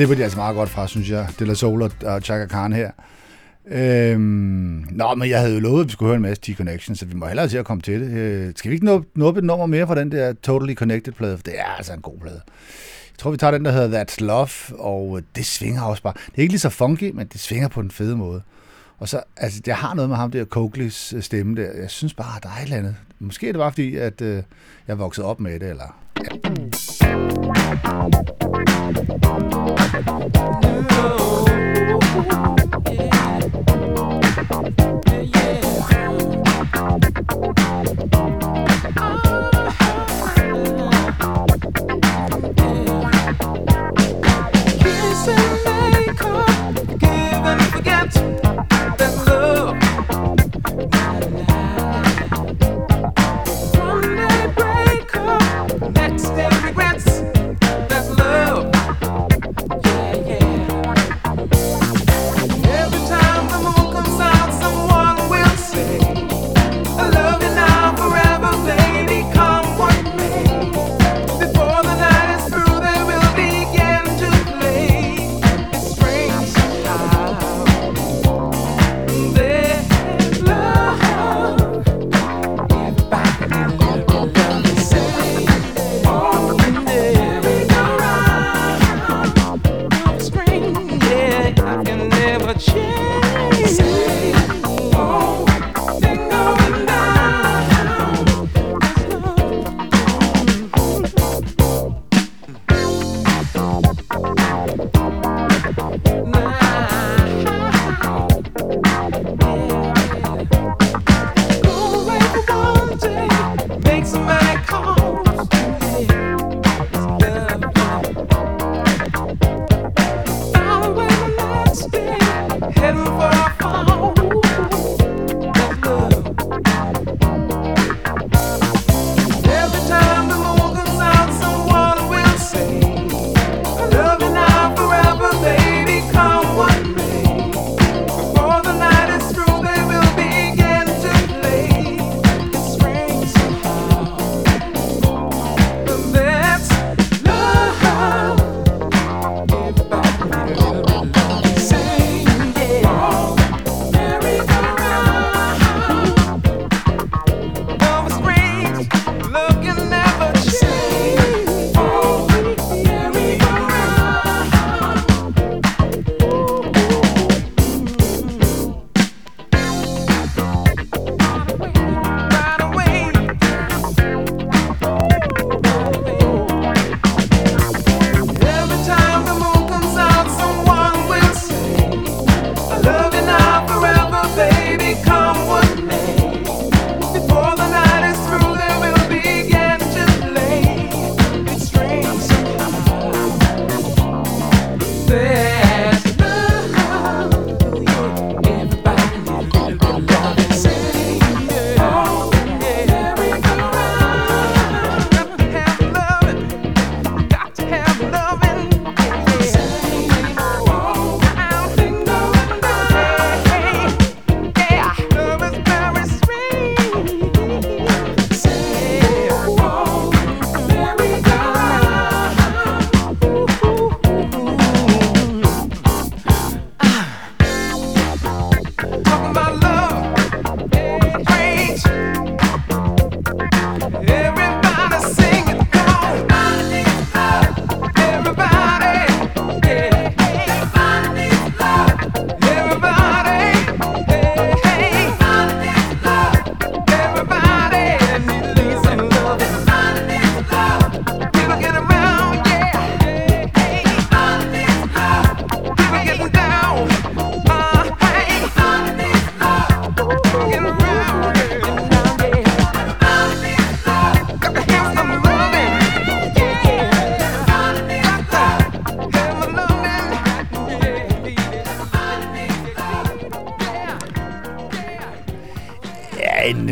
slipper 0.00 0.16
de 0.16 0.22
altså 0.22 0.38
meget 0.38 0.54
godt 0.56 0.68
fra, 0.68 0.88
synes 0.88 1.10
jeg. 1.10 1.28
De 1.38 1.44
La 1.44 1.54
Soul 1.54 1.82
og, 1.82 2.20
Chaka 2.22 2.46
Khan 2.46 2.72
her. 2.72 2.90
Øhm, 3.68 4.86
nå, 4.90 5.14
men 5.14 5.30
jeg 5.30 5.40
havde 5.40 5.54
jo 5.54 5.60
lovet, 5.60 5.80
at 5.80 5.86
vi 5.86 5.92
skulle 5.92 6.06
høre 6.06 6.16
en 6.16 6.22
masse 6.22 6.42
T-Connection, 6.46 6.94
så 6.94 7.06
vi 7.06 7.14
må 7.14 7.26
hellere 7.26 7.48
til 7.48 7.58
at 7.58 7.64
komme 7.64 7.80
til 7.80 8.00
det. 8.00 8.10
Øh, 8.10 8.52
skal 8.56 8.70
vi 8.70 8.74
ikke 8.74 8.86
nå, 8.86 9.04
nå 9.14 9.28
et 9.28 9.44
nummer 9.44 9.66
mere 9.66 9.86
fra 9.86 9.94
den 9.94 10.12
der 10.12 10.32
Totally 10.32 10.74
Connected-plade? 10.74 11.36
For 11.36 11.42
det 11.42 11.58
er 11.58 11.64
altså 11.64 11.92
en 11.92 12.00
god 12.00 12.18
plade. 12.20 12.40
Jeg 13.10 13.18
tror, 13.18 13.30
vi 13.30 13.36
tager 13.36 13.50
den, 13.50 13.64
der 13.64 13.72
hedder 13.72 14.04
That's 14.04 14.24
Love, 14.24 14.80
og 14.80 15.20
det 15.36 15.46
svinger 15.46 15.82
også 15.82 16.02
bare. 16.02 16.14
Det 16.26 16.36
er 16.36 16.42
ikke 16.42 16.52
lige 16.52 16.60
så 16.60 16.70
funky, 16.70 17.10
men 17.14 17.26
det 17.26 17.40
svinger 17.40 17.68
på 17.68 17.82
den 17.82 17.90
fede 17.90 18.16
måde. 18.16 18.42
Og 18.98 19.08
så, 19.08 19.20
altså, 19.36 19.60
jeg 19.66 19.76
har 19.76 19.94
noget 19.94 20.08
med 20.08 20.16
ham 20.16 20.30
der, 20.30 20.44
Coakleys 20.44 21.12
øh, 21.12 21.22
stemme 21.22 21.56
der. 21.56 21.72
Jeg 21.80 21.90
synes 21.90 22.14
bare, 22.14 22.40
der 22.42 22.48
er 22.48 22.56
et 22.56 22.62
eller 22.62 22.76
andet. 22.76 22.96
Måske 23.18 23.48
er 23.48 23.52
det 23.52 23.58
bare 23.58 23.72
fordi, 23.72 23.96
at 23.96 24.20
øh, 24.20 24.34
jeg 24.86 24.92
er 24.92 24.94
vokset 24.94 25.24
op 25.24 25.40
med 25.40 25.60
det, 25.60 25.70
eller... 25.70 25.96
Ja. 26.24 26.50
Oh. 27.72 28.10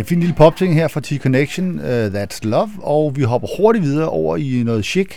Fin 0.08 0.20
lille 0.20 0.34
popting 0.34 0.74
her 0.74 0.88
fra 0.88 1.00
T-Connection, 1.00 1.64
uh, 1.64 2.22
That's 2.22 2.38
Love, 2.42 2.70
og 2.78 3.16
vi 3.16 3.22
hopper 3.22 3.48
hurtigt 3.56 3.84
videre 3.84 4.08
over 4.08 4.36
i 4.36 4.62
noget 4.62 4.84
chic. 4.84 5.08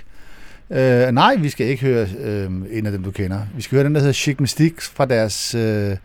Uh, 0.70 0.78
nej, 1.12 1.36
vi 1.36 1.50
skal 1.50 1.68
ikke 1.68 1.82
høre 1.82 2.08
uh, 2.48 2.54
en 2.78 2.86
af 2.86 2.92
dem, 2.92 3.04
du 3.04 3.12
kender. 3.12 3.42
Vi 3.56 3.62
skal 3.62 3.76
høre 3.76 3.84
den, 3.84 3.96
der 3.96 4.02
hedder 4.02 4.14
Chic 4.14 4.40
Mystique 4.40 4.82
fra 4.82 5.06
deres 5.06 5.56
uh, 5.56 5.98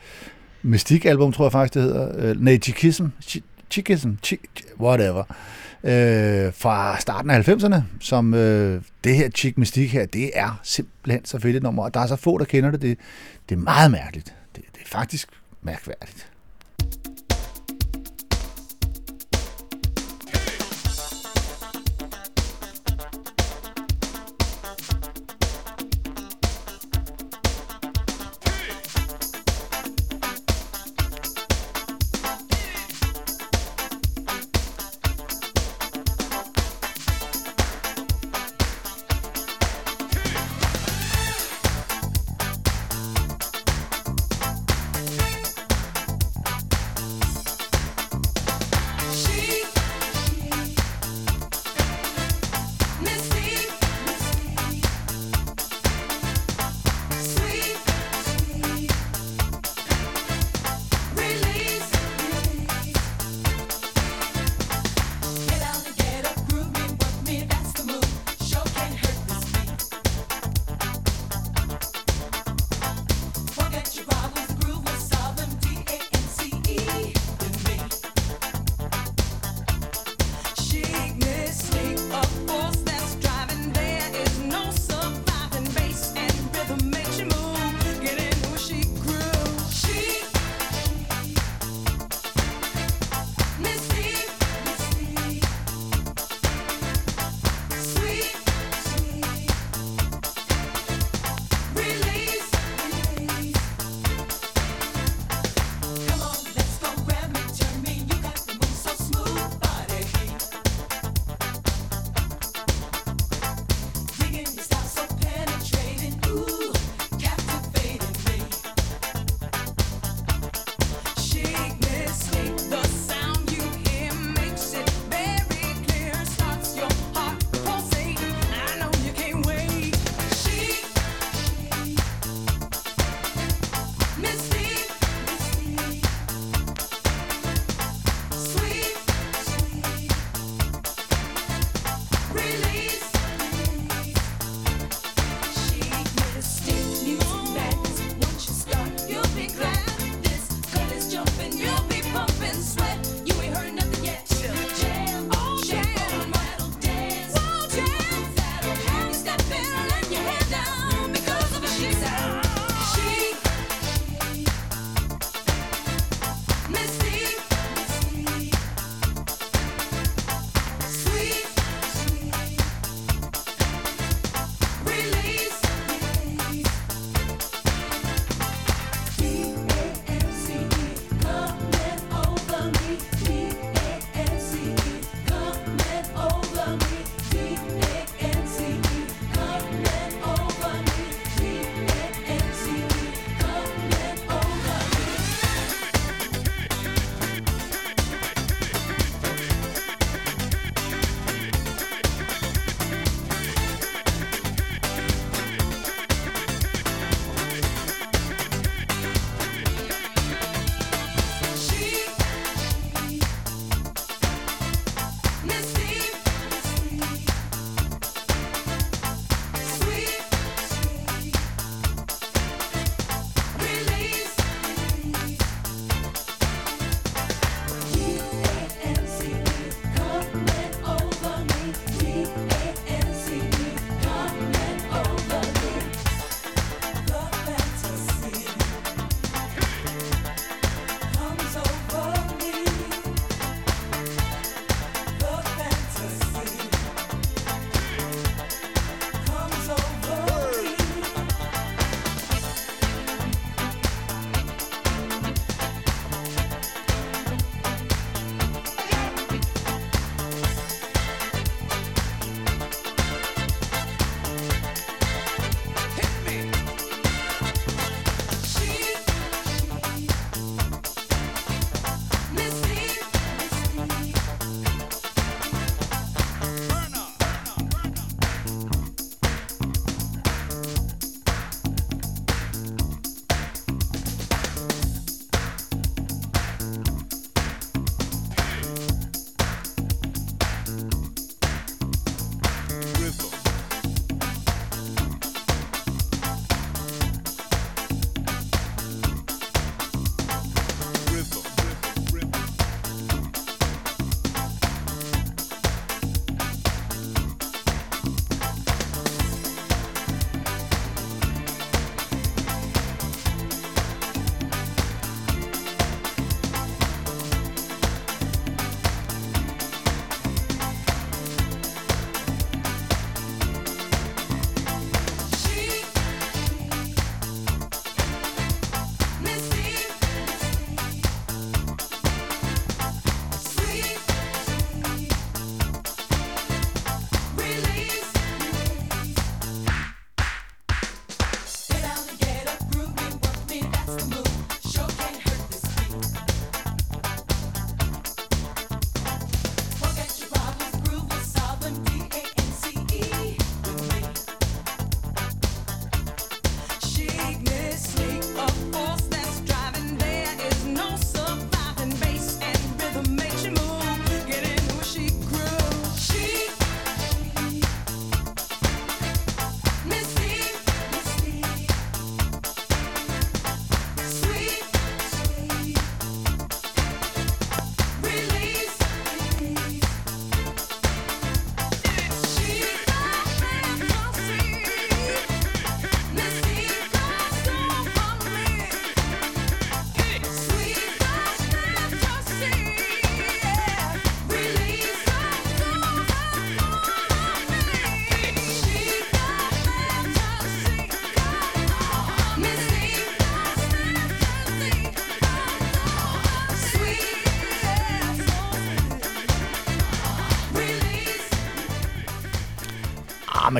Mystique-album, 0.63 1.33
tror 1.33 1.45
jeg 1.45 1.53
faktisk, 1.53 1.75
det 1.75 1.83
hedder. 1.83 2.31
Uh, 2.31 2.43
nej, 2.43 2.59
Chicism. 2.59 3.07
Chicism. 3.71 4.11
Whatever. 4.81 5.23
Uh, 5.83 6.55
fra 6.55 7.01
starten 7.01 7.31
af 7.31 7.49
90'erne, 7.49 7.81
som 8.01 8.33
uh, 8.33 8.41
det 9.05 9.17
her 9.17 9.31
Chic 9.31 9.55
Mystique 9.57 9.89
her, 9.89 10.07
det 10.07 10.31
er 10.35 10.61
simpelthen 10.63 11.25
så 11.25 11.39
fedt 11.39 11.57
et 11.57 11.63
nummer, 11.63 11.83
og 11.83 11.95
der 11.95 12.01
er 12.01 12.07
så 12.07 12.17
få, 12.17 12.39
der 12.39 12.45
kender 12.45 12.71
det. 12.71 12.83
Det, 12.83 12.99
det 13.49 13.55
er 13.55 13.61
meget 13.61 13.91
mærkeligt. 13.91 14.35
Det, 14.57 14.63
det 14.75 14.81
er 14.85 14.89
faktisk 14.89 15.29
mærkværdigt. 15.63 16.29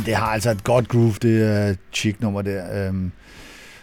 Det 0.07 0.15
har 0.15 0.27
altså 0.27 0.51
et 0.51 0.65
godt 0.65 0.89
groove, 0.89 1.15
det 1.23 1.29
øh, 1.29 1.41
er 1.41 1.75
Chick-nummer 1.93 2.43
der. 2.43 2.89
Um, 2.89 3.13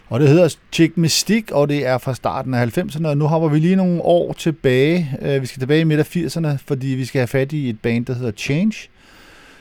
og 0.07 0.19
det 0.19 0.29
hedder 0.29 0.55
Chick 0.71 0.97
Mystique, 0.97 1.55
og 1.55 1.69
det 1.69 1.85
er 1.85 1.97
fra 1.97 2.15
starten 2.15 2.53
af 2.53 2.77
90'erne, 2.77 3.07
og 3.07 3.17
nu 3.17 3.27
hopper 3.27 3.49
vi 3.49 3.59
lige 3.59 3.75
nogle 3.75 4.01
år 4.01 4.33
tilbage. 4.33 5.17
Uh, 5.21 5.41
vi 5.41 5.45
skal 5.45 5.59
tilbage 5.59 5.81
i 5.81 5.83
midt 5.83 5.99
af 5.99 6.15
80'erne, 6.15 6.57
fordi 6.65 6.87
vi 6.87 7.05
skal 7.05 7.19
have 7.19 7.27
fat 7.27 7.51
i 7.51 7.69
et 7.69 7.79
band, 7.79 8.05
der 8.05 8.13
hedder 8.13 8.31
Change, 8.31 8.89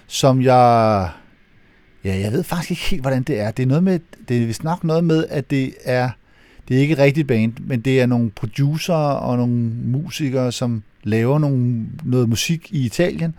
som 0.07 0.43
jeg... 0.43 1.09
Ja, 2.05 2.19
jeg 2.19 2.33
ved 2.33 2.45
faktisk 2.45 2.71
ikke 2.71 2.83
helt, 2.83 3.03
hvordan 3.03 3.23
det 3.23 3.41
er. 3.41 3.51
Det 3.51 3.63
er 3.63 3.67
noget 3.67 3.83
med, 3.83 3.99
det 4.29 4.43
er 4.43 4.47
vist 4.47 4.65
nok 4.65 4.85
noget 4.85 5.05
med, 5.05 5.27
at 5.29 5.51
det 5.51 5.75
er, 5.85 6.11
det 6.69 6.77
er 6.77 6.81
ikke 6.81 6.93
et 6.93 6.99
rigtigt 6.99 7.29
band, 7.29 7.53
men 7.61 7.81
det 7.81 8.01
er 8.01 8.07
nogle 8.07 8.31
producer 8.31 8.95
og 8.95 9.37
nogle 9.37 9.55
musikere, 9.85 10.53
som 10.53 10.83
laver 11.05 11.39
nogle, 11.39 11.87
noget 12.05 12.29
musik 12.29 12.73
i 12.73 12.85
Italien, 12.85 13.35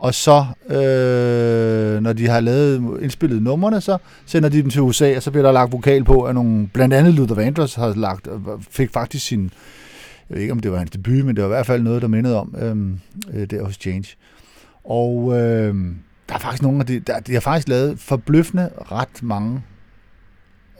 og 0.00 0.14
så, 0.14 0.46
øh, 0.66 2.02
når 2.02 2.12
de 2.12 2.28
har 2.28 2.40
lavet 2.40 3.02
indspillet 3.02 3.42
numrene, 3.42 3.80
så 3.80 3.98
sender 4.26 4.48
de 4.48 4.62
dem 4.62 4.70
til 4.70 4.80
USA, 4.80 5.16
og 5.16 5.22
så 5.22 5.30
bliver 5.30 5.44
der 5.44 5.52
lagt 5.52 5.72
vokal 5.72 6.04
på, 6.04 6.26
af 6.26 6.34
nogle, 6.34 6.68
blandt 6.68 6.94
andet 6.94 7.14
Luther 7.14 7.34
Vandross 7.34 7.74
har 7.74 7.94
lagt, 7.94 8.26
øh, 8.26 8.40
fik 8.70 8.90
faktisk 8.92 9.26
sin, 9.26 9.50
jeg 10.28 10.34
ved 10.34 10.42
ikke 10.42 10.52
om 10.52 10.60
det 10.60 10.72
var 10.72 10.78
hans 10.78 10.90
debut, 10.90 11.24
men 11.24 11.36
det 11.36 11.44
var 11.44 11.48
i 11.48 11.54
hvert 11.54 11.66
fald 11.66 11.82
noget, 11.82 12.02
der 12.02 12.08
mindede 12.08 12.40
om 12.40 12.54
øhm, 12.58 13.00
øh, 13.32 13.50
der 13.50 13.64
hos 13.64 13.74
Change. 13.74 14.16
Og 14.84 15.32
øh, 15.38 15.74
der 16.28 16.34
er 16.34 16.38
faktisk 16.38 16.62
nogle 16.62 16.80
af 16.80 16.86
de, 16.86 17.00
der, 17.00 17.20
de 17.20 17.32
har 17.32 17.40
faktisk 17.40 17.68
lavet 17.68 17.98
forbløffende 17.98 18.70
ret 18.92 19.22
mange, 19.22 19.62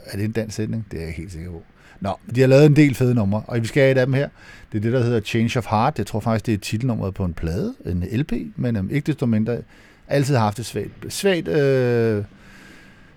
er 0.05 0.17
det 0.17 0.25
en 0.25 0.31
dansk 0.31 0.55
sætning? 0.55 0.85
Det 0.91 0.99
er 0.99 1.05
jeg 1.05 1.13
helt 1.13 1.31
sikker 1.31 1.51
på. 1.51 1.63
Nå, 2.01 2.19
de 2.35 2.41
har 2.41 2.47
lavet 2.47 2.65
en 2.65 2.75
del 2.75 2.95
fede 2.95 3.15
numre, 3.15 3.43
og 3.47 3.61
vi 3.61 3.67
skal 3.67 3.81
have 3.81 3.91
et 3.91 3.97
af 3.97 4.05
dem 4.05 4.13
her. 4.13 4.29
Det 4.71 4.77
er 4.77 4.81
det, 4.81 4.93
der 4.93 5.03
hedder 5.03 5.21
Change 5.21 5.59
of 5.59 5.65
Heart. 5.65 5.97
Jeg 5.97 6.07
tror 6.07 6.19
faktisk, 6.19 6.45
det 6.45 6.53
er 6.53 6.57
titelnummeret 6.57 7.13
på 7.13 7.25
en 7.25 7.33
plade, 7.33 7.73
en 7.85 8.05
LP, 8.11 8.33
men 8.55 8.75
um, 8.75 8.89
ikke 8.91 9.05
desto 9.05 9.25
mindre 9.25 9.57
altid 10.07 10.35
haft 10.35 10.57
det 10.57 10.65
svagt, 10.65 11.13
svagt, 11.13 11.47
øh, 11.47 12.23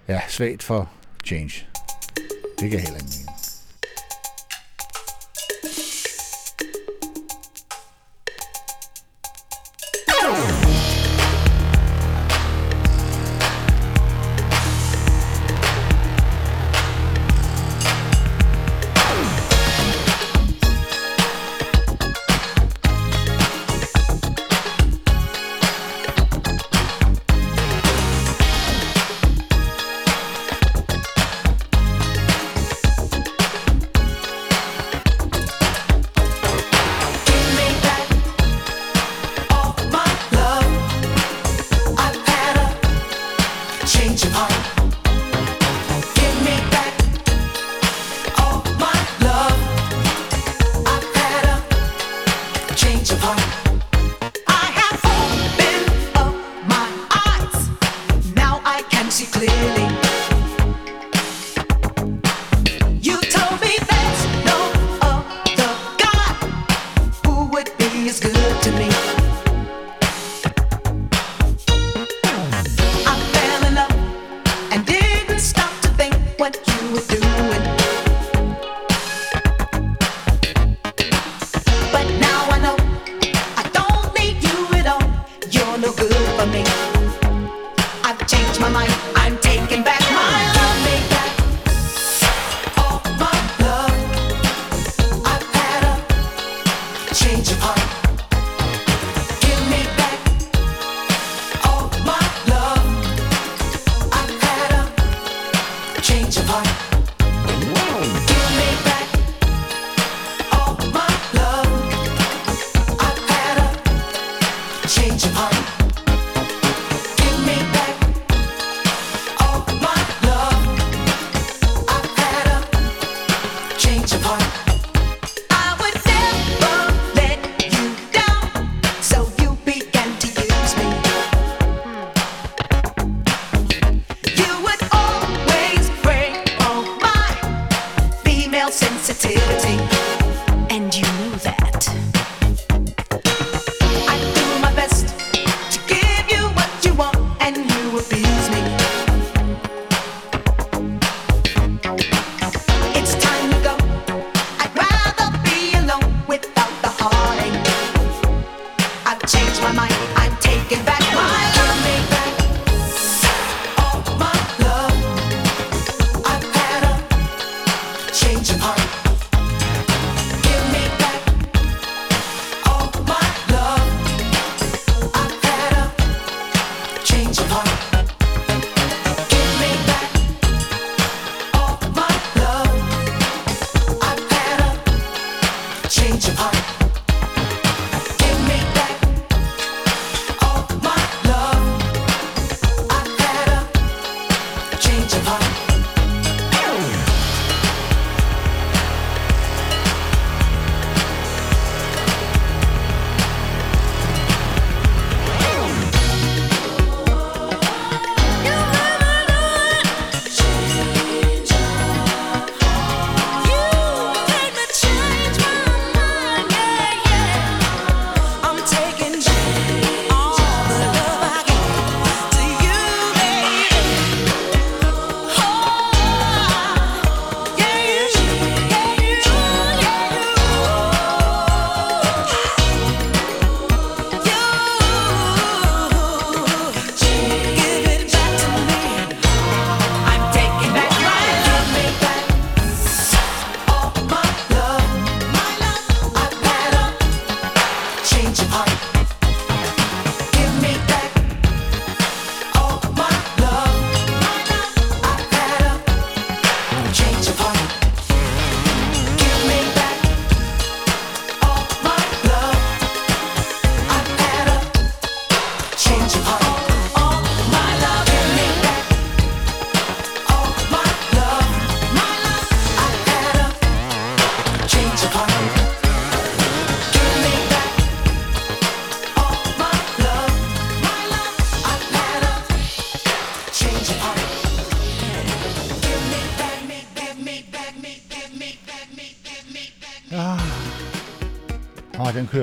ja, 0.09 0.21
svagt 0.29 0.63
for 0.63 0.91
Change. 1.25 1.67
Det 2.61 2.71
kan 2.71 2.73
jeg 2.73 2.81
heller 2.81 3.01
ikke 3.01 3.34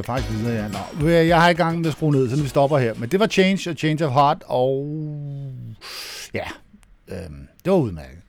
kører 0.02 0.16
faktisk 0.16 0.38
videre, 0.38 0.64
ja. 0.64 0.68
Nå, 1.02 1.08
jeg 1.08 1.41
har 1.41 1.49
i 1.49 1.54
gang 1.54 1.80
med 1.80 1.88
at 1.88 1.93
skrue 1.93 2.12
ned, 2.12 2.30
så 2.30 2.41
vi 2.41 2.47
stopper 2.47 2.78
her. 2.78 2.93
Men 2.93 3.10
det 3.10 3.20
var 3.20 3.28
Change 3.28 3.70
og 3.70 3.76
Change 3.76 4.06
of 4.06 4.14
Heart, 4.14 4.43
og 4.45 4.97
ja, 6.34 6.45
øhm, 7.08 7.47
det 7.66 7.72
var 7.72 7.78
udmærket. 7.78 8.20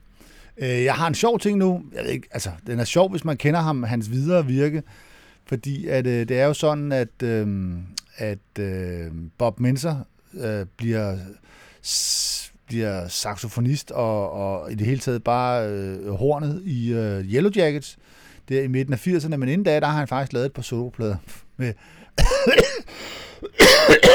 Øh, 0.58 0.84
jeg 0.84 0.94
har 0.94 1.06
en 1.06 1.14
sjov 1.14 1.38
ting 1.38 1.58
nu. 1.58 1.82
Jeg 1.94 2.04
ved 2.04 2.10
ikke, 2.10 2.28
altså, 2.30 2.50
den 2.66 2.80
er 2.80 2.84
sjov, 2.84 3.10
hvis 3.10 3.24
man 3.24 3.36
kender 3.36 3.60
ham, 3.60 3.82
hans 3.82 4.10
videre 4.10 4.46
virke. 4.46 4.82
Fordi 5.46 5.86
at, 5.86 6.06
øh, 6.06 6.28
det 6.28 6.40
er 6.40 6.44
jo 6.44 6.54
sådan, 6.54 6.92
at, 6.92 7.22
øh, 7.22 7.72
at 8.16 8.58
øh, 8.58 9.10
Bob 9.38 9.60
Minzer 9.60 9.96
øh, 10.34 10.66
bliver, 10.76 11.16
bliver 12.66 13.08
saxofonist 13.08 13.90
og, 13.90 14.32
og 14.32 14.72
i 14.72 14.74
det 14.74 14.86
hele 14.86 15.00
taget 15.00 15.24
bare 15.24 15.68
øh, 15.68 16.14
hornet 16.14 16.62
i 16.64 16.92
øh, 16.92 17.24
Yellow 17.24 17.52
Jackets 17.56 17.98
der 18.48 18.62
i 18.62 18.68
midten 18.68 18.92
af 18.92 19.06
80'erne, 19.06 19.36
men 19.36 19.48
inden 19.48 19.62
da, 19.62 19.80
der 19.80 19.86
har 19.86 19.98
han 19.98 20.08
faktisk 20.08 20.32
lavet 20.32 20.46
et 20.46 20.52
par 20.52 20.62
soloplader 20.62 21.16
med, 21.56 21.72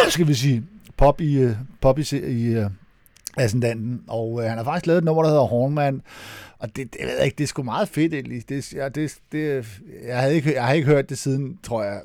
skal 0.14 0.28
vi 0.28 0.34
sige, 0.34 0.64
pop 0.98 1.22
i, 1.22 1.38
øh, 1.38 1.56
pop 1.82 2.00
i, 2.00 2.16
i 2.16 2.46
øh, 2.46 2.70
ascendanten, 3.38 4.02
og 4.08 4.44
øh, 4.44 4.50
han 4.50 4.58
har 4.58 4.64
faktisk 4.66 4.86
lavet 4.86 4.98
et 4.98 5.04
nummer, 5.04 5.24
der 5.24 5.30
hedder 5.30 5.44
Hornman, 5.44 6.02
og 6.60 6.76
det, 6.76 6.94
det, 6.94 7.00
jeg 7.00 7.08
ved 7.08 7.24
ikke, 7.26 7.36
det 7.38 7.44
er 7.44 7.48
sgu 7.48 7.64
meget 7.64 7.90
fedt 7.90 8.14
egentlig. 8.14 8.50
Det, 8.50 8.74
ja, 8.74 8.90
det, 8.90 9.18
det, 9.32 9.66
jeg, 10.06 10.20
havde 10.20 10.36
ikke, 10.36 10.54
jeg 10.54 10.66
har 10.66 10.74
ikke 10.74 10.88
hørt 10.88 11.10
det 11.10 11.18
siden, 11.18 11.58
tror 11.64 11.84
jeg, 11.84 12.02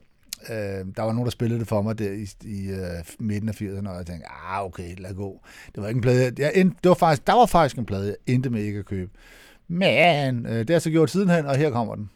øh, 0.51 0.87
der 0.97 1.03
var 1.03 1.12
nogen, 1.12 1.24
der 1.24 1.30
spillede 1.30 1.61
det 1.61 1.68
for 1.68 1.83
mig 1.83 1.99
der 1.99 2.11
i, 2.11 2.28
i 2.45 2.70
øh, 2.70 2.78
midten 3.18 3.49
af 3.49 3.62
80'erne, 3.62 3.89
og 3.89 3.97
jeg 3.97 4.07
tænkte, 4.07 4.26
ah, 4.51 4.64
okay, 4.64 4.95
lad 4.99 5.14
gå. 5.14 5.41
Det 5.74 5.83
var 5.83 5.89
ikke 5.89 5.99
en 5.99 6.03
plade, 6.03 6.33
jeg, 6.39 6.53
end, 6.55 6.72
det 6.83 6.89
var 6.89 6.95
faktisk, 6.95 7.26
der 7.26 7.33
var 7.33 7.47
faktisk 7.47 7.78
en 7.78 7.87
plade, 7.87 8.07
jeg 8.07 8.35
endte 8.35 8.51
med 8.51 8.62
ikke 8.62 8.78
at 8.78 8.87
købe. 8.87 9.11
Men 9.68 10.47
øh, 10.47 10.59
det 10.59 10.70
har 10.70 10.74
jeg 10.74 10.83
så 10.83 10.91
gjort 10.91 11.11
sidenhen, 11.11 11.47
og 11.47 11.57
her 11.57 11.70
kommer 11.70 11.95
den. 11.95 12.11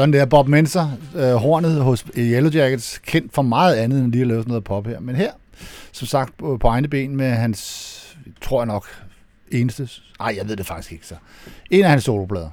Sådan 0.00 0.12
der, 0.12 0.24
Bob 0.24 0.48
Menser, 0.48 0.98
øh, 1.16 1.34
hornet 1.34 1.82
hos 1.82 2.04
Yellow 2.16 2.50
Jackets, 2.52 2.98
kendt 2.98 3.34
for 3.34 3.42
meget 3.42 3.74
andet 3.74 4.00
end 4.00 4.12
lige 4.12 4.22
at 4.22 4.28
lave 4.28 4.40
sådan 4.40 4.48
noget 4.48 4.64
pop 4.64 4.86
her. 4.86 5.00
Men 5.00 5.16
her, 5.16 5.32
som 5.92 6.06
sagt, 6.06 6.38
på 6.38 6.56
på 6.56 6.68
egne 6.68 6.88
ben 6.88 7.16
med 7.16 7.30
hans, 7.30 8.16
tror 8.40 8.60
jeg 8.60 8.66
nok, 8.66 8.86
eneste, 9.50 9.88
nej, 10.18 10.34
jeg 10.38 10.48
ved 10.48 10.56
det 10.56 10.66
faktisk 10.66 10.92
ikke 10.92 11.06
så, 11.06 11.14
en 11.70 11.84
af 11.84 11.90
hans 11.90 12.04
soloplader. 12.04 12.50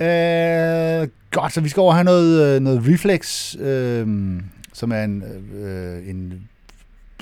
Øh, 0.00 1.08
godt, 1.30 1.52
så 1.52 1.60
vi 1.60 1.68
skal 1.68 1.80
over 1.80 1.92
have 1.92 2.04
noget, 2.04 2.56
øh, 2.56 2.60
noget 2.60 2.82
Reflex, 2.88 3.54
øh, 3.58 4.06
som 4.72 4.92
er 4.92 5.04
en, 5.04 5.22
øh, 5.54 6.08
en, 6.08 6.48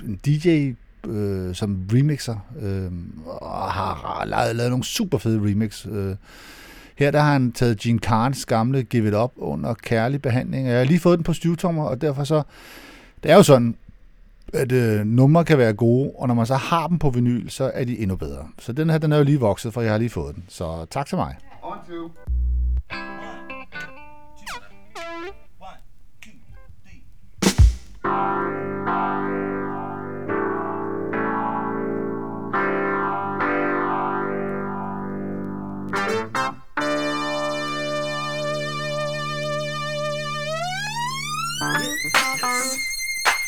en 0.04 0.20
DJ, 0.26 0.72
øh, 1.08 1.54
som 1.54 1.88
remixer, 1.92 2.36
øh, 2.60 2.92
og 3.26 3.72
har 3.72 4.24
lavet, 4.26 4.56
lavet 4.56 4.70
nogle 4.70 4.84
super 4.84 5.18
fede 5.18 5.38
remix. 5.38 5.86
Øh. 5.86 6.16
Her 6.98 7.10
der 7.10 7.20
har 7.20 7.32
han 7.32 7.52
taget 7.52 7.78
Gene 7.78 7.98
Carnes 7.98 8.46
gamle 8.46 8.82
Give 8.82 9.08
It 9.08 9.14
Up 9.14 9.32
under 9.36 9.74
kærlig 9.74 10.22
behandling. 10.22 10.68
Jeg 10.68 10.78
har 10.78 10.84
lige 10.84 11.00
fået 11.00 11.18
den 11.18 11.24
på 11.24 11.32
styvtommer, 11.32 11.84
og 11.84 12.00
derfor 12.00 12.24
så, 12.24 12.42
det 13.22 13.30
er 13.30 13.36
jo 13.36 13.42
sådan, 13.42 13.76
at 14.54 14.72
øh, 14.72 15.04
numre 15.04 15.44
kan 15.44 15.58
være 15.58 15.72
gode, 15.72 16.12
og 16.18 16.28
når 16.28 16.34
man 16.34 16.46
så 16.46 16.54
har 16.54 16.86
dem 16.86 16.98
på 16.98 17.10
vinyl, 17.10 17.48
så 17.48 17.70
er 17.74 17.84
de 17.84 17.98
endnu 17.98 18.16
bedre. 18.16 18.48
Så 18.58 18.72
den 18.72 18.90
her, 18.90 18.98
den 18.98 19.12
er 19.12 19.16
jo 19.16 19.24
lige 19.24 19.40
vokset, 19.40 19.74
for 19.74 19.80
jeg 19.80 19.90
har 19.90 19.98
lige 19.98 20.10
fået 20.10 20.34
den. 20.34 20.44
Så 20.48 20.86
tak 20.90 21.06
til 21.06 21.16
mig. 21.16 21.36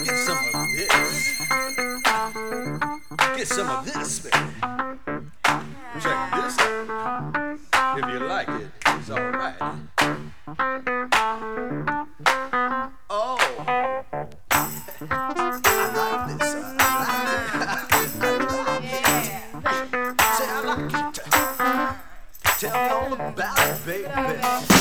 Get 0.03 0.17
some 0.17 0.39
of 0.55 0.67
this. 0.75 1.39
Get 3.37 3.47
some 3.49 3.69
of 3.69 3.85
this, 3.85 4.25
man. 4.25 5.31
Check 6.01 6.31
this 6.33 6.59
out. 6.59 7.59
If 7.99 8.09
you 8.09 8.21
like 8.21 8.49
it, 8.49 8.71
it's 8.87 9.11
alright. 9.11 9.57
Oh. 13.11 13.37
I 14.51 14.65
like 15.97 16.39
this. 16.39 16.55
I 16.81 16.95
like 18.41 18.85
it. 18.85 19.11
Say 20.37 20.47
I 20.49 20.61
like 20.65 20.95
it. 20.95 21.21
Tell 22.59 22.73
me 22.73 22.89
all 22.89 23.13
about 23.29 23.69
it, 23.69 23.77
baby. 23.85 24.80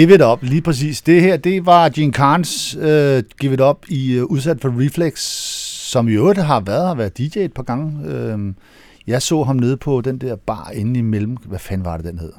Give 0.00 0.14
It 0.14 0.22
Up, 0.22 0.42
lige 0.42 0.62
præcis. 0.62 1.02
Det 1.02 1.22
her, 1.22 1.36
det 1.36 1.66
var 1.66 1.88
Gene 1.88 2.12
Carnes 2.12 2.76
uh, 2.76 2.82
Give 3.40 3.52
It 3.52 3.60
Up 3.60 3.86
i 3.88 4.20
uh, 4.20 4.30
Udsat 4.30 4.60
for 4.60 4.84
Reflex, 4.84 5.20
som 5.90 6.08
i 6.08 6.12
øvrigt 6.12 6.38
har 6.38 6.60
været 6.60 6.86
har 6.86 6.94
været 6.94 7.18
DJ 7.18 7.38
et 7.38 7.52
par 7.52 7.62
gange. 7.62 8.34
Uh, 8.34 8.54
jeg 9.06 9.22
så 9.22 9.42
ham 9.42 9.56
nede 9.56 9.76
på 9.76 10.00
den 10.00 10.18
der 10.18 10.36
bar 10.36 10.70
inde 10.74 10.98
i 10.98 11.02
mellem... 11.02 11.36
Hvad 11.44 11.58
fanden 11.58 11.84
var 11.84 11.96
det, 11.96 12.06
den 12.06 12.18
hed? 12.18 12.32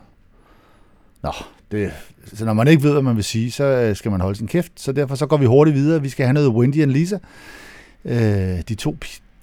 Nå, 1.24 1.32
det, 1.72 1.92
så 2.34 2.46
når 2.46 2.54
man 2.54 2.68
ikke 2.68 2.84
ved, 2.84 2.92
hvad 2.92 3.02
man 3.02 3.16
vil 3.16 3.24
sige, 3.24 3.52
så 3.52 3.64
øh, 3.64 3.96
skal 3.96 4.12
man 4.12 4.22
holde 4.22 4.38
sin 4.38 4.48
kæft. 4.48 4.72
Så 4.76 4.92
derfor 4.92 5.16
så 5.16 5.26
går 5.26 5.38
vi 5.38 5.46
hurtigt 5.46 5.76
videre. 5.76 6.02
Vi 6.02 6.10
skal 6.10 6.26
have 6.26 6.34
noget 6.34 6.50
Wendy 6.50 6.82
and 6.82 6.92
Lisa. 6.92 7.18
Øh, 8.06 8.62
de 8.70 8.76
to 8.76 8.96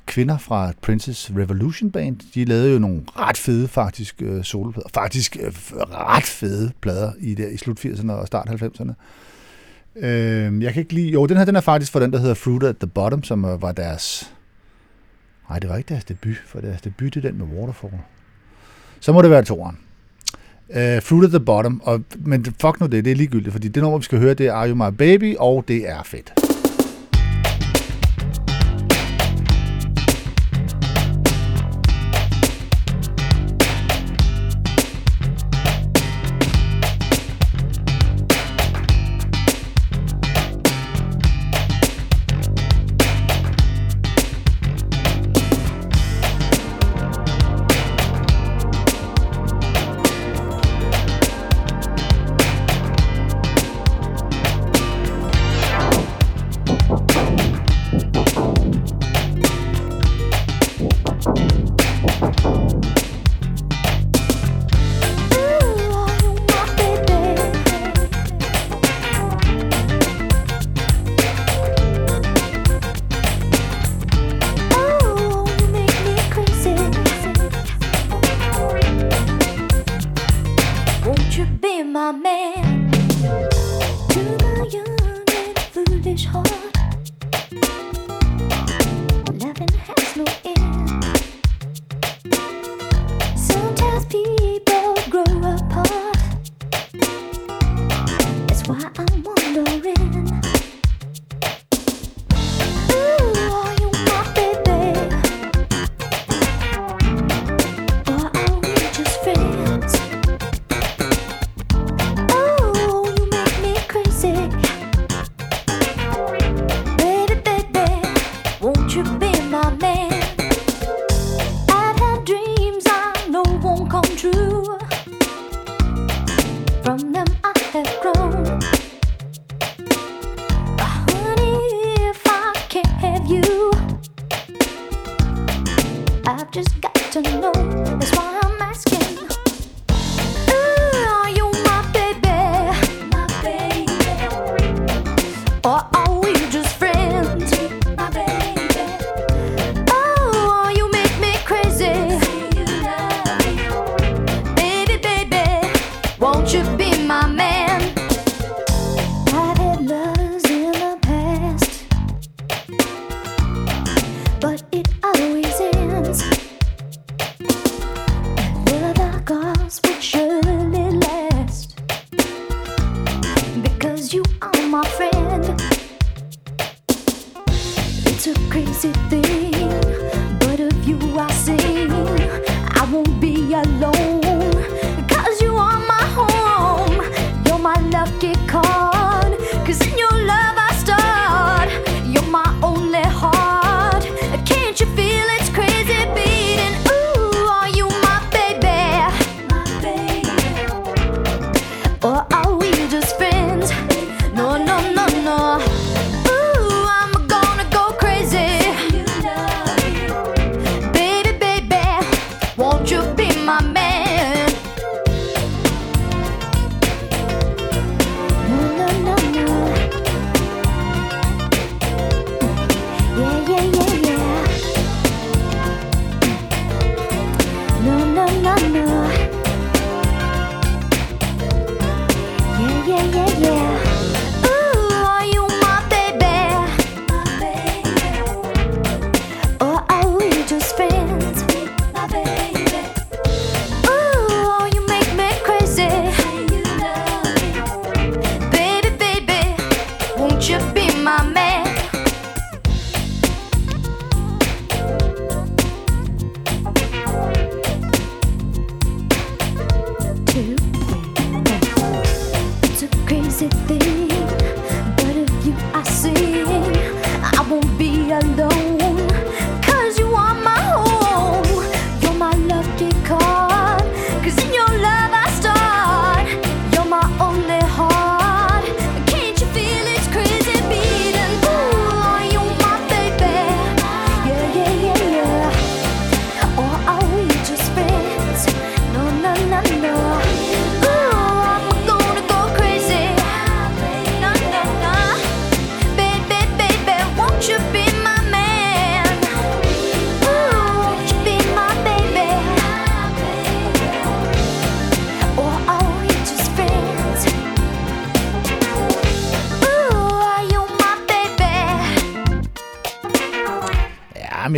kvinder 0.09 0.39
fra 0.39 0.73
Princess 0.83 1.31
Revolution 1.37 1.91
Band, 1.91 2.17
de 2.35 2.45
lavede 2.45 2.73
jo 2.73 2.79
nogle 2.79 3.03
ret 3.17 3.37
fede 3.37 3.69
faktisk 3.69 4.23
øh, 4.23 4.45
soloplader. 4.45 4.89
Faktisk 4.95 5.37
øh, 5.41 5.53
ret 5.93 6.25
fede 6.25 6.73
plader 6.81 7.13
i, 7.21 7.35
der, 7.35 7.49
i 7.49 7.57
slut 7.57 7.87
80'erne 7.87 8.13
og 8.13 8.27
start 8.27 8.49
90'erne. 8.49 8.93
Øh, 9.97 10.63
jeg 10.63 10.73
kan 10.73 10.81
ikke 10.81 10.95
lide... 10.95 11.11
Jo, 11.11 11.27
den 11.27 11.37
her 11.37 11.45
den 11.45 11.57
er 11.57 11.61
faktisk 11.61 11.93
for 11.93 12.01
den, 12.01 12.13
der 12.13 12.19
hedder 12.19 12.35
Fruit 12.35 12.63
at 12.63 12.77
the 12.77 12.87
Bottom, 12.87 13.23
som 13.23 13.45
øh, 13.45 13.63
var 13.63 13.73
deres... 13.73 14.33
Nej, 15.49 15.59
det 15.59 15.71
var 15.71 15.77
ikke 15.77 15.89
deres 15.89 16.05
debut, 16.05 16.37
for 16.47 16.61
deres 16.61 16.81
debut 16.81 17.15
det 17.15 17.25
er 17.25 17.31
den 17.31 17.39
med 17.39 17.59
Waterfall. 17.59 17.93
Så 19.01 19.13
må 19.13 19.23
det 19.23 19.31
være 19.31 19.45
toeren. 19.45 19.79
Uh, 20.69 21.03
Fruit 21.03 21.25
at 21.25 21.31
the 21.31 21.41
Bottom, 21.41 21.81
og, 21.85 22.05
men 22.19 22.45
fuck 22.45 22.81
nu 22.81 22.87
det, 22.87 23.05
det 23.05 23.11
er 23.11 23.17
ligegyldigt, 23.17 23.53
fordi 23.53 23.69
det 23.69 23.83
nummer, 23.83 23.99
vi 23.99 24.05
skal 24.05 24.19
høre, 24.19 24.35
det 24.35 24.47
er 24.47 24.53
Are 24.53 24.69
You 24.69 24.75
My 24.75 24.97
Baby, 24.97 25.37
og 25.39 25.65
det 25.69 25.89
er 25.89 26.03
fedt. 26.03 26.48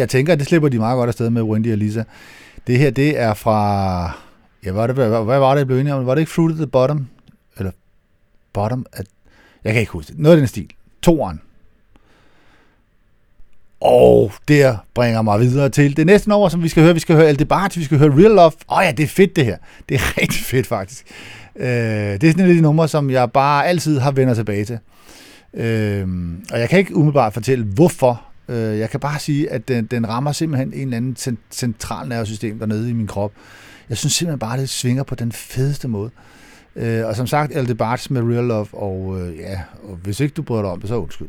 Jeg 0.00 0.08
tænker, 0.08 0.32
at 0.32 0.38
det 0.38 0.46
slipper 0.46 0.68
de 0.68 0.78
meget 0.78 0.96
godt 0.96 1.08
afsted 1.08 1.30
med 1.30 1.42
Wendy 1.42 1.72
og 1.72 1.78
Lisa. 1.78 2.02
Det 2.66 2.78
her, 2.78 2.90
det 2.90 3.20
er 3.20 3.34
fra... 3.34 4.02
Ja, 4.64 4.72
hvad, 4.72 4.72
var 4.72 4.86
det, 4.86 4.96
hvad, 4.96 5.24
hvad 5.24 5.38
var 5.38 5.50
det, 5.50 5.58
jeg 5.58 5.66
blev 5.66 5.78
enig 5.78 5.92
om? 5.92 6.06
Var 6.06 6.14
det 6.14 6.20
ikke 6.20 6.32
Fruit 6.32 6.52
at 6.52 6.56
the 6.56 6.66
Bottom? 6.66 7.06
Eller 7.58 7.72
Bottom 8.52 8.86
at... 8.92 9.06
Jeg 9.64 9.72
kan 9.72 9.80
ikke 9.80 9.92
huske 9.92 10.12
det. 10.12 10.18
Noget 10.18 10.36
af 10.36 10.40
den 10.40 10.48
stil. 10.48 10.68
Toren. 11.02 11.40
Og 13.80 14.32
der 14.48 14.76
bringer 14.94 15.22
mig 15.22 15.40
videre 15.40 15.68
til 15.68 15.96
det 15.96 16.06
næste 16.06 16.28
nummer, 16.28 16.48
som 16.48 16.62
vi 16.62 16.68
skal 16.68 16.82
høre. 16.82 16.94
Vi 16.94 17.00
skal 17.00 17.16
høre 17.16 17.26
Aldebart, 17.26 17.76
vi 17.76 17.84
skal 17.84 17.98
høre 17.98 18.10
Real 18.10 18.30
Love. 18.30 18.52
Åh 18.70 18.78
oh 18.78 18.84
ja, 18.84 18.90
det 18.90 19.02
er 19.02 19.06
fedt 19.08 19.36
det 19.36 19.44
her. 19.44 19.56
Det 19.88 19.94
er 19.94 20.18
rigtig 20.20 20.44
fedt 20.44 20.66
faktisk. 20.66 21.06
Øh, 21.56 21.66
det 21.66 22.24
er 22.24 22.30
sådan 22.30 22.44
et 22.44 22.48
af 22.48 22.54
de 22.54 22.60
numre, 22.60 22.88
som 22.88 23.10
jeg 23.10 23.32
bare 23.32 23.66
altid 23.66 23.98
har 23.98 24.10
vendt 24.10 24.36
tilbage 24.36 24.64
til. 24.64 24.78
Øh, 25.54 26.08
og 26.52 26.60
jeg 26.60 26.68
kan 26.68 26.78
ikke 26.78 26.96
umiddelbart 26.96 27.32
fortælle, 27.32 27.64
hvorfor. 27.64 28.29
Øh, 28.50 28.78
jeg 28.78 28.90
kan 28.90 29.00
bare 29.00 29.18
sige, 29.18 29.50
at 29.50 29.68
den, 29.68 29.86
den 29.86 30.08
rammer 30.08 30.32
simpelthen 30.32 30.72
en 30.72 30.80
eller 30.80 30.96
anden 30.96 31.16
cent- 31.18 31.50
central 31.50 32.08
nervesystem 32.08 32.58
dernede 32.58 32.90
i 32.90 32.92
min 32.92 33.06
krop. 33.06 33.32
Jeg 33.88 33.96
synes 33.96 34.12
simpelthen 34.12 34.38
bare, 34.38 34.54
at 34.54 34.60
det 34.60 34.68
svinger 34.68 35.02
på 35.02 35.14
den 35.14 35.32
fedeste 35.32 35.88
måde. 35.88 36.10
Øh, 36.76 37.06
og 37.06 37.16
som 37.16 37.26
sagt, 37.26 37.56
Aldebarts 37.56 38.10
med 38.10 38.22
Real 38.22 38.44
Love, 38.44 38.66
og 38.72 39.20
øh, 39.20 39.38
ja, 39.38 39.60
og 39.82 39.96
hvis 40.02 40.20
ikke 40.20 40.34
du 40.34 40.42
bryder 40.42 40.62
dig 40.62 40.70
om 40.70 40.80
det, 40.80 40.88
så 40.88 40.94
undskyld. 40.96 41.28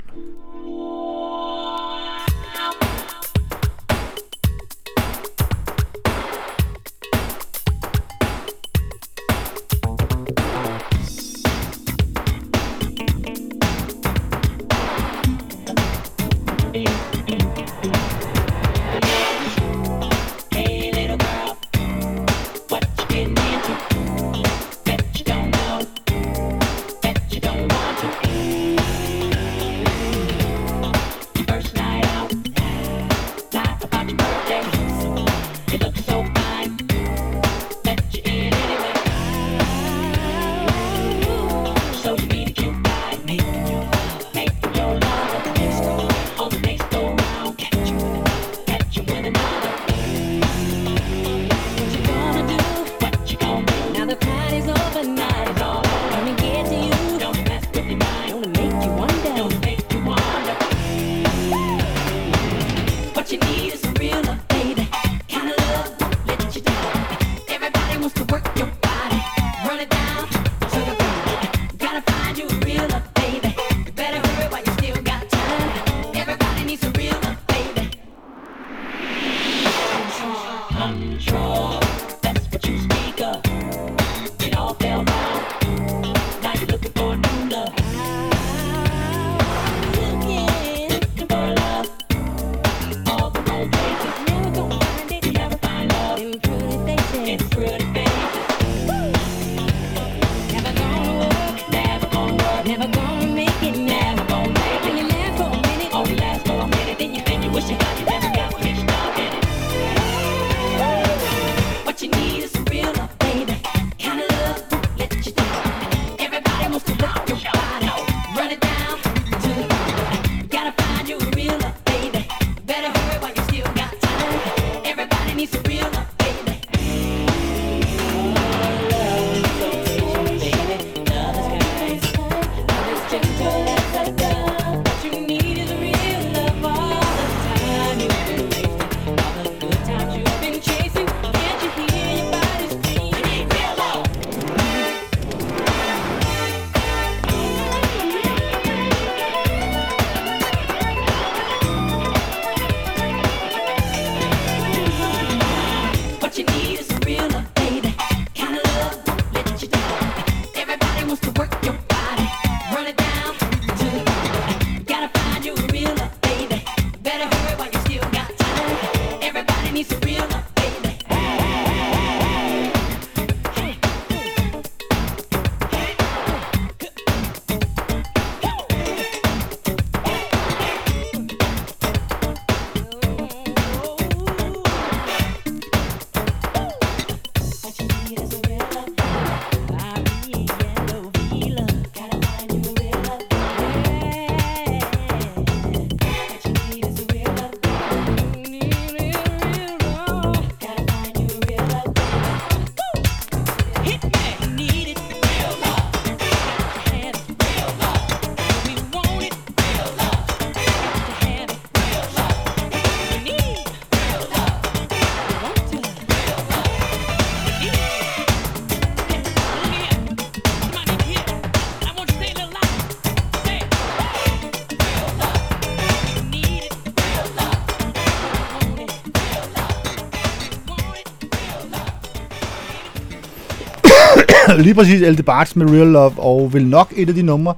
Lige 234.62 234.74
præcis 234.74 235.02
Elde 235.02 235.24
Barts 235.24 235.56
med 235.56 235.70
Real 235.70 235.88
Love, 235.88 236.14
og 236.18 236.54
vil 236.54 236.68
nok 236.68 236.94
et 236.98 237.10
af 237.10 237.16
de 237.16 237.22
numre, 237.22 237.54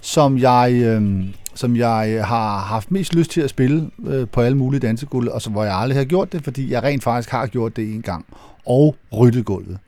som 0.00 0.38
jeg, 0.38 0.72
øh, 0.74 1.24
som 1.54 1.76
jeg 1.76 2.26
har 2.26 2.58
haft 2.58 2.90
mest 2.90 3.14
lyst 3.14 3.30
til 3.30 3.40
at 3.40 3.50
spille 3.50 3.90
øh, 4.06 4.28
på 4.28 4.40
alle 4.40 4.58
mulige 4.58 4.80
dansegulve, 4.80 5.32
og 5.32 5.42
så, 5.42 5.50
hvor 5.50 5.64
jeg 5.64 5.74
aldrig 5.74 5.98
har 5.98 6.04
gjort 6.04 6.32
det, 6.32 6.44
fordi 6.44 6.72
jeg 6.72 6.82
rent 6.82 7.02
faktisk 7.02 7.30
har 7.30 7.46
gjort 7.46 7.76
det 7.76 7.94
en 7.94 8.02
gang. 8.02 8.26
Og 8.66 8.96
ryddet 9.12 9.44
gulvet. 9.44 9.78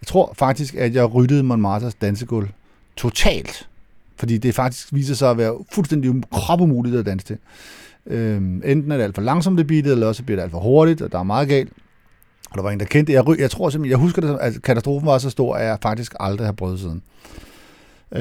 Jeg 0.00 0.06
tror 0.06 0.34
faktisk, 0.38 0.74
at 0.74 0.94
jeg 0.94 1.14
ryddede 1.14 1.42
Montmartres 1.42 1.94
dansegulv 1.94 2.48
totalt, 2.96 3.68
fordi 4.16 4.38
det 4.38 4.54
faktisk 4.54 4.88
viser 4.92 5.14
sig 5.14 5.30
at 5.30 5.38
være 5.38 5.54
fuldstændig 5.72 6.10
um-, 6.10 6.22
kropumuligt 6.32 6.96
at 6.96 7.06
danse 7.06 7.26
til. 7.26 7.38
Øhm, 8.06 8.62
enten 8.64 8.92
er 8.92 8.96
det 8.96 9.04
alt 9.04 9.14
for 9.14 9.22
langsomt 9.22 9.58
det 9.58 9.66
beatet, 9.66 9.92
eller 9.92 10.06
også 10.06 10.22
bliver 10.22 10.36
det 10.36 10.42
alt 10.42 10.52
for 10.52 10.60
hurtigt, 10.60 11.02
og 11.02 11.12
der 11.12 11.18
er 11.18 11.22
meget 11.22 11.48
galt. 11.48 11.72
Og 12.50 12.56
der 12.56 12.62
var 12.62 12.70
en, 12.70 12.80
der 12.80 12.86
kendte. 12.86 13.12
Jeg, 13.12 13.24
jeg 13.38 13.50
tror 13.50 13.70
simpelthen, 13.70 13.90
jeg 13.90 13.98
husker 13.98 14.22
det, 14.22 14.38
at 14.40 14.62
katastrofen 14.62 15.06
var 15.06 15.18
så 15.18 15.30
stor, 15.30 15.54
at 15.54 15.66
jeg 15.66 15.78
faktisk 15.82 16.14
aldrig 16.20 16.46
har 16.46 16.52
prøvet 16.52 16.80
siden. 16.80 17.02
Øh, 18.12 18.20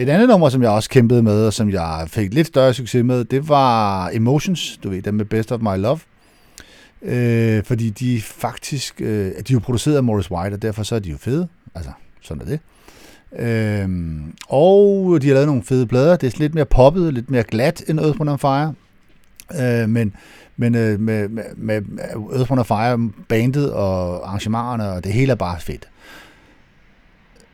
et 0.00 0.08
andet 0.08 0.28
nummer, 0.28 0.48
som 0.48 0.62
jeg 0.62 0.70
også 0.70 0.90
kæmpede 0.90 1.22
med, 1.22 1.46
og 1.46 1.52
som 1.52 1.70
jeg 1.70 2.04
fik 2.06 2.34
lidt 2.34 2.46
større 2.46 2.74
succes 2.74 3.04
med, 3.04 3.24
det 3.24 3.48
var 3.48 4.10
Emotions, 4.12 4.78
du 4.82 4.90
ved, 4.90 5.02
dem 5.02 5.14
med 5.14 5.24
Best 5.24 5.52
of 5.52 5.60
My 5.60 5.76
Love. 5.76 5.98
Øh, 7.02 7.64
fordi 7.64 7.90
de 7.90 8.20
faktisk, 8.22 9.00
øh, 9.00 9.26
de 9.26 9.30
er 9.30 9.52
jo 9.52 9.58
produceret 9.58 9.96
af 9.96 10.04
Morris 10.04 10.30
White, 10.30 10.54
og 10.54 10.62
derfor 10.62 10.82
så 10.82 10.94
er 10.94 10.98
de 10.98 11.10
jo 11.10 11.16
fede. 11.16 11.48
Altså, 11.74 11.90
sådan 12.20 12.42
er 12.42 12.46
det. 12.46 12.60
Øhm, 13.38 14.34
og 14.48 15.18
de 15.22 15.26
har 15.26 15.34
lavet 15.34 15.46
nogle 15.46 15.62
fede 15.62 15.86
plader. 15.86 16.16
Det 16.16 16.34
er 16.34 16.38
lidt 16.38 16.54
mere 16.54 16.64
poppet, 16.64 17.14
lidt 17.14 17.30
mere 17.30 17.42
glat 17.42 17.84
end 17.88 18.00
Earth, 18.00 18.20
Wind 18.20 18.38
Fire. 18.38 18.74
Øh, 19.60 19.88
men 19.88 20.14
men 20.60 20.74
øh, 20.74 21.00
med, 21.00 21.28
med, 21.28 21.44
med 21.56 21.82
Earth, 22.32 22.50
Wind 22.50 22.64
Fire, 22.64 23.10
bandet 23.28 23.72
og 23.72 24.28
arrangementerne, 24.28 24.90
og 24.90 25.04
det 25.04 25.12
hele 25.12 25.32
er 25.32 25.36
bare 25.36 25.60
fedt. 25.60 25.88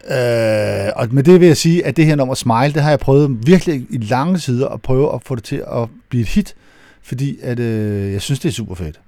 Øh, 0.05 0.93
og 0.97 1.09
med 1.11 1.23
det 1.23 1.41
vil 1.41 1.47
jeg 1.47 1.57
sige, 1.57 1.87
at 1.87 1.97
det 1.97 2.07
her 2.07 2.16
nummer 2.16 2.35
Smile, 2.35 2.73
det 2.73 2.83
har 2.83 2.91
jeg 2.91 2.99
prøvet 2.99 3.47
virkelig 3.47 3.87
i 3.91 3.99
lange 3.99 4.39
sider 4.39 4.69
at 4.69 4.83
prøve 4.83 5.15
at 5.15 5.23
få 5.23 5.35
det 5.35 5.45
til 5.45 5.65
at 5.73 5.89
blive 6.09 6.23
et 6.23 6.28
hit, 6.28 6.55
fordi 7.03 7.39
at, 7.43 7.59
øh, 7.59 8.12
jeg 8.12 8.20
synes, 8.20 8.41
det 8.41 8.49
er 8.49 8.53
super 8.53 8.74
fedt. 8.74 9.01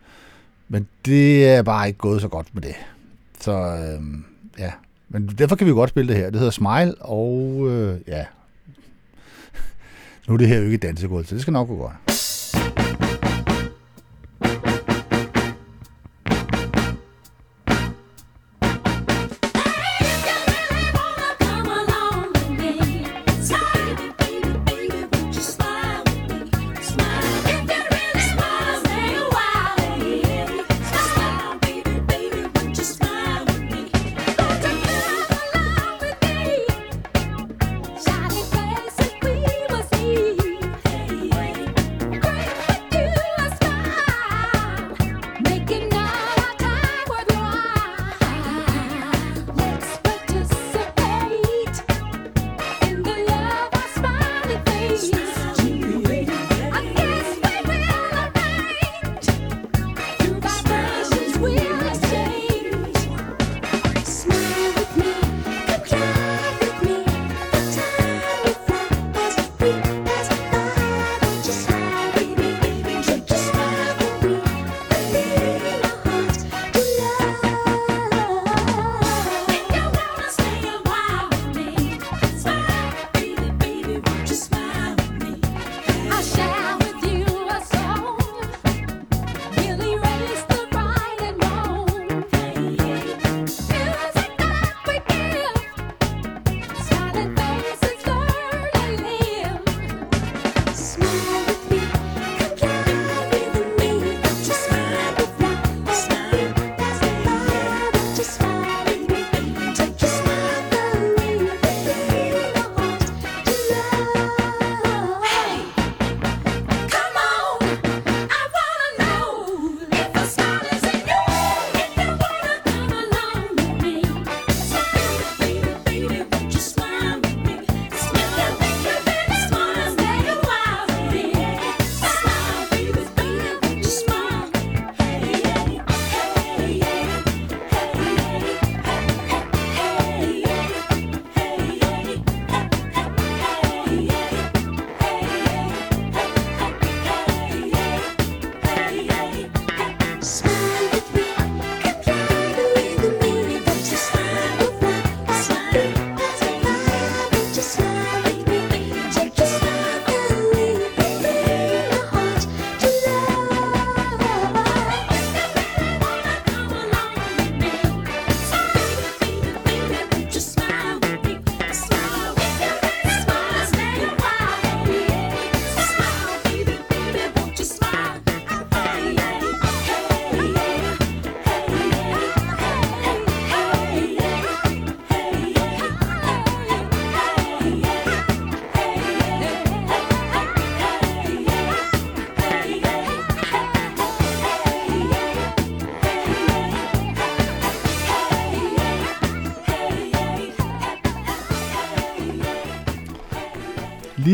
Men 0.68 0.88
det 1.04 1.48
er 1.48 1.62
bare 1.62 1.86
ikke 1.86 1.98
gået 1.98 2.20
så 2.20 2.28
godt 2.28 2.46
med 2.52 2.62
det. 2.62 2.74
Så 3.40 3.52
øh, 3.52 4.00
ja, 4.58 4.70
men 5.08 5.26
derfor 5.38 5.56
kan 5.56 5.66
vi 5.66 5.72
godt 5.72 5.90
spille 5.90 6.08
det 6.08 6.20
her. 6.20 6.30
Det 6.30 6.38
hedder 6.38 6.50
Smile, 6.50 6.94
og 7.00 7.66
øh, 7.70 7.98
ja, 8.06 8.24
nu 10.28 10.34
er 10.34 10.38
det 10.38 10.48
her 10.48 10.56
jo 10.56 10.64
ikke 10.64 10.74
et 10.74 10.82
dansegulv, 10.82 11.26
så 11.26 11.34
det 11.34 11.42
skal 11.42 11.52
nok 11.52 11.68
gå 11.68 11.76
godt. 11.76 12.27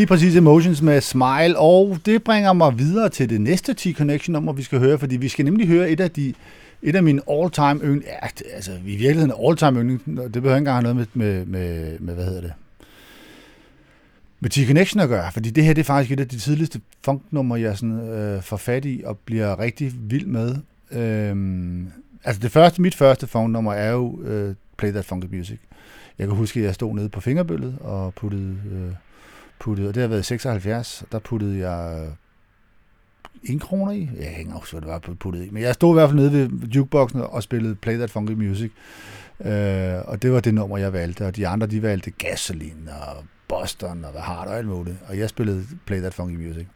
Lige 0.05 0.09
præcis 0.09 0.37
Emotions 0.37 0.83
med 0.83 1.01
Smile, 1.01 1.59
og 1.59 1.99
det 2.07 2.23
bringer 2.25 2.53
mig 2.53 2.79
videre 2.79 3.09
til 3.09 3.31
det 3.31 3.41
næste 3.41 3.75
T-Connection 3.81 4.31
nummer, 4.33 4.53
vi 4.53 4.63
skal 4.63 4.79
høre, 4.79 4.99
fordi 4.99 5.17
vi 5.17 5.29
skal 5.29 5.45
nemlig 5.45 5.67
høre 5.69 5.91
et 5.91 6.01
af 6.01 6.11
de 6.11 6.35
et 6.83 6.97
af 6.97 7.03
mine 7.03 7.21
all-time 7.31 7.81
yndling, 7.85 8.05
ja, 8.23 8.29
det- 8.39 8.47
altså 8.55 8.73
i 8.87 8.97
virkeligheden 8.97 9.33
all-time 9.49 9.81
yndling, 9.81 10.03
det 10.07 10.33
behøver 10.33 10.55
ikke 10.57 10.59
engang 10.59 10.77
have 10.87 10.95
noget 10.95 10.97
med, 10.97 11.07
med, 11.15 11.47
med, 11.47 11.99
med 11.99 12.15
hvad 12.15 12.25
hedder 12.25 12.41
det, 12.41 12.53
med 14.41 14.51
T-Connection 14.57 15.01
at 15.03 15.09
gøre, 15.09 15.33
fordi 15.33 15.51
det 15.51 15.65
her 15.65 15.73
det 15.75 15.81
er 15.83 15.85
faktisk 15.85 16.13
et 16.13 16.21
af 16.21 16.29
de 16.29 16.39
tidligste 16.39 16.81
funknummer, 17.05 17.57
jeg 17.57 17.79
sådan, 17.79 18.09
øh, 18.09 18.43
får 18.43 18.57
fat 18.57 18.85
i 18.85 19.03
og 19.07 19.19
bliver 19.19 19.59
rigtig 19.59 19.93
vild 20.11 20.27
med. 20.27 20.57
Øhm, 20.93 21.87
altså 22.25 22.43
det 22.43 22.51
første, 22.51 22.83
mit 22.83 22.95
første 22.95 23.27
funknummer 23.27 23.73
er 23.73 23.91
jo 23.93 24.23
øh, 24.23 24.55
Play 24.77 24.91
That 24.93 25.05
Funky 25.05 25.37
Music. 25.37 25.59
Jeg 26.19 26.27
kan 26.27 26.37
huske, 26.37 26.61
at 26.61 26.67
jeg 26.67 26.75
stod 26.75 26.95
nede 26.95 27.09
på 27.09 27.21
fingerbøllet 27.21 27.75
og 27.81 28.15
puttede, 28.15 28.57
øh, 28.73 28.93
puttede 29.61 29.89
og 29.89 29.95
det 29.95 30.01
har 30.01 30.09
været 30.09 30.21
i 30.21 30.25
76, 30.25 31.03
og 31.03 31.13
der 31.13 31.19
puttede 31.19 31.69
jeg 31.69 32.07
øh, 32.07 32.13
en 33.43 33.59
kroner 33.59 33.93
i. 33.93 34.11
Jeg 34.21 34.29
hænger 34.29 34.55
også, 34.55 34.73
hvad 34.73 34.81
det 34.81 35.09
var 35.09 35.15
puttet 35.15 35.45
i. 35.45 35.51
Men 35.51 35.63
jeg 35.63 35.75
stod 35.75 35.93
i 35.93 35.95
hvert 35.95 36.09
fald 36.11 36.21
nede 36.21 36.33
ved 36.33 36.69
jukeboxen 36.69 37.21
og 37.21 37.43
spillede 37.43 37.75
Play 37.75 37.97
That 37.97 38.11
Funky 38.11 38.33
Music. 38.33 38.71
Øh, 39.41 39.95
og 40.05 40.23
det 40.23 40.33
var 40.33 40.41
det 40.41 40.55
nummer, 40.55 40.79
jeg 40.79 40.93
valgte. 40.93 41.27
Og 41.27 41.37
de 41.37 41.49
andre, 41.49 41.67
de 41.67 41.83
valgte 41.83 42.11
Gasoline 42.11 42.93
og 43.07 43.25
Boston 43.49 44.05
og 44.05 44.11
hvad 44.11 44.21
har 44.21 44.45
du 44.45 44.51
alt 44.51 44.67
muligt. 44.67 44.97
Og 45.09 45.19
jeg 45.19 45.29
spillede 45.29 45.65
Play 45.87 45.99
That 45.99 46.15
Funky 46.15 46.47
Music. 46.47 46.67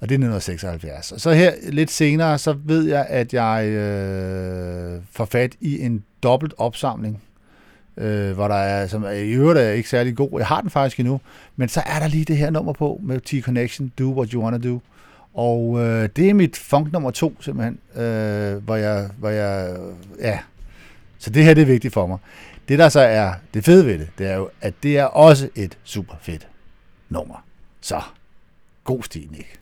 Og 0.00 0.08
det 0.08 0.14
er 0.14 0.18
1976. 0.18 1.12
Og 1.12 1.20
så 1.20 1.32
her 1.32 1.52
lidt 1.70 1.90
senere, 1.90 2.38
så 2.38 2.56
ved 2.64 2.88
jeg, 2.88 3.06
at 3.08 3.34
jeg 3.34 3.66
øh, 3.66 5.02
får 5.12 5.24
fat 5.24 5.56
i 5.60 5.80
en 5.80 6.04
dobbelt 6.22 6.54
opsamling, 6.58 7.22
øh, 7.98 8.32
hvor 8.32 8.48
der 8.48 8.54
er, 8.54 8.86
som 8.86 9.04
i 9.04 9.32
øvrigt 9.32 9.60
er 9.60 9.70
ikke 9.70 9.88
særlig 9.88 10.16
god. 10.16 10.30
Jeg 10.38 10.46
har 10.46 10.60
den 10.60 10.70
faktisk 10.70 11.00
endnu, 11.00 11.20
men 11.56 11.68
så 11.68 11.82
er 11.86 11.98
der 11.98 12.08
lige 12.08 12.24
det 12.24 12.36
her 12.36 12.50
nummer 12.50 12.72
på 12.72 13.00
med 13.02 13.20
T-Connection, 13.26 13.84
Do 13.98 14.12
What 14.16 14.30
You 14.30 14.42
Wanna 14.42 14.58
Do. 14.58 14.80
Og 15.34 15.80
øh, 15.80 16.08
det 16.16 16.30
er 16.30 16.34
mit 16.34 16.56
funk 16.56 16.92
nummer 16.92 17.10
to, 17.10 17.36
simpelthen, 17.40 18.02
øh, 18.02 18.56
hvor, 18.64 18.76
jeg, 18.76 19.08
hvor 19.18 19.28
jeg, 19.28 19.76
ja, 20.20 20.38
så 21.18 21.30
det 21.30 21.44
her 21.44 21.54
det 21.54 21.62
er 21.62 21.66
vigtigt 21.66 21.94
for 21.94 22.06
mig. 22.06 22.18
Det 22.68 22.78
der 22.78 22.88
så 22.88 23.00
er 23.00 23.32
det 23.54 23.64
fede 23.64 23.86
ved 23.86 23.98
det, 23.98 24.08
det 24.18 24.26
er 24.26 24.36
jo, 24.36 24.50
at 24.60 24.74
det 24.82 24.98
er 24.98 25.04
også 25.04 25.48
et 25.54 25.78
super 25.84 26.14
fedt 26.20 26.48
nummer. 27.08 27.44
Så, 27.80 28.00
god 28.84 29.02
stil, 29.02 29.28
Nick. 29.30 29.58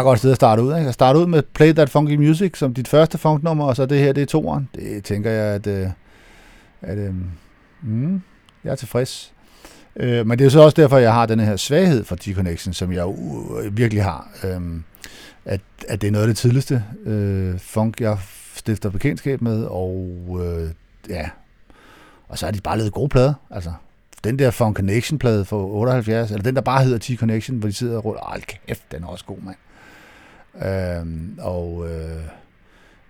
Meget 0.00 0.12
godt 0.12 0.18
sted 0.18 0.30
at 0.30 0.36
starte 0.36 0.62
ud. 0.62 0.76
Ikke? 0.76 0.88
At 0.88 0.94
starte 0.94 1.18
ud 1.18 1.26
med 1.26 1.42
Play 1.42 1.72
That 1.72 1.90
Funky 1.90 2.14
Music 2.14 2.58
som 2.58 2.74
dit 2.74 2.88
første 2.88 3.18
funknummer, 3.18 3.64
og 3.64 3.76
så 3.76 3.86
det 3.86 3.98
her, 3.98 4.12
det 4.12 4.22
er 4.22 4.26
toeren. 4.26 4.68
Det 4.74 5.04
tænker 5.04 5.30
jeg, 5.30 5.54
at, 5.54 5.66
øh, 5.66 5.86
at 6.82 6.98
øh, 6.98 7.14
mm, 7.82 8.22
jeg 8.64 8.70
er 8.70 8.74
tilfreds. 8.74 9.32
Øh, 9.96 10.26
men 10.26 10.38
det 10.38 10.46
er 10.46 10.50
så 10.50 10.60
også 10.60 10.74
derfor, 10.74 10.98
jeg 10.98 11.14
har 11.14 11.26
den 11.26 11.40
her 11.40 11.56
svaghed 11.56 12.04
for 12.04 12.16
T-Connection, 12.16 12.72
som 12.72 12.92
jeg 12.92 13.14
øh, 13.62 13.76
virkelig 13.76 14.04
har. 14.04 14.28
Øh, 14.44 14.60
at, 15.44 15.60
at 15.88 16.00
det 16.00 16.06
er 16.08 16.12
noget 16.12 16.24
af 16.24 16.28
det 16.28 16.36
tidligste 16.36 16.84
øh, 17.04 17.58
funk, 17.58 18.00
jeg 18.00 18.18
stifter 18.54 18.90
bekendtskab 18.90 19.42
med, 19.42 19.64
og 19.64 20.16
øh, 20.40 20.70
ja, 21.08 21.28
og 22.28 22.38
så 22.38 22.46
er 22.46 22.50
de 22.50 22.60
bare 22.60 22.78
lavet 22.78 22.92
gode 22.92 23.08
plader. 23.08 23.34
Altså, 23.50 23.72
den 24.24 24.38
der 24.38 24.50
Funk 24.50 24.76
Connection 24.76 25.18
plade 25.18 25.44
fra 25.44 25.56
78, 25.56 26.30
eller 26.30 26.42
den 26.42 26.54
der 26.54 26.60
bare 26.60 26.84
hedder 26.84 26.98
T-Connection, 26.98 27.54
hvor 27.54 27.68
de 27.68 27.72
sidder 27.72 27.96
og 27.96 28.04
ruller, 28.04 28.20
hold 28.22 28.42
kæft, 28.42 28.92
den 28.92 29.02
er 29.02 29.06
også 29.06 29.24
god, 29.24 29.38
mand. 29.42 29.56
Øhm, 30.54 31.38
og 31.40 31.86
øh, 31.90 32.22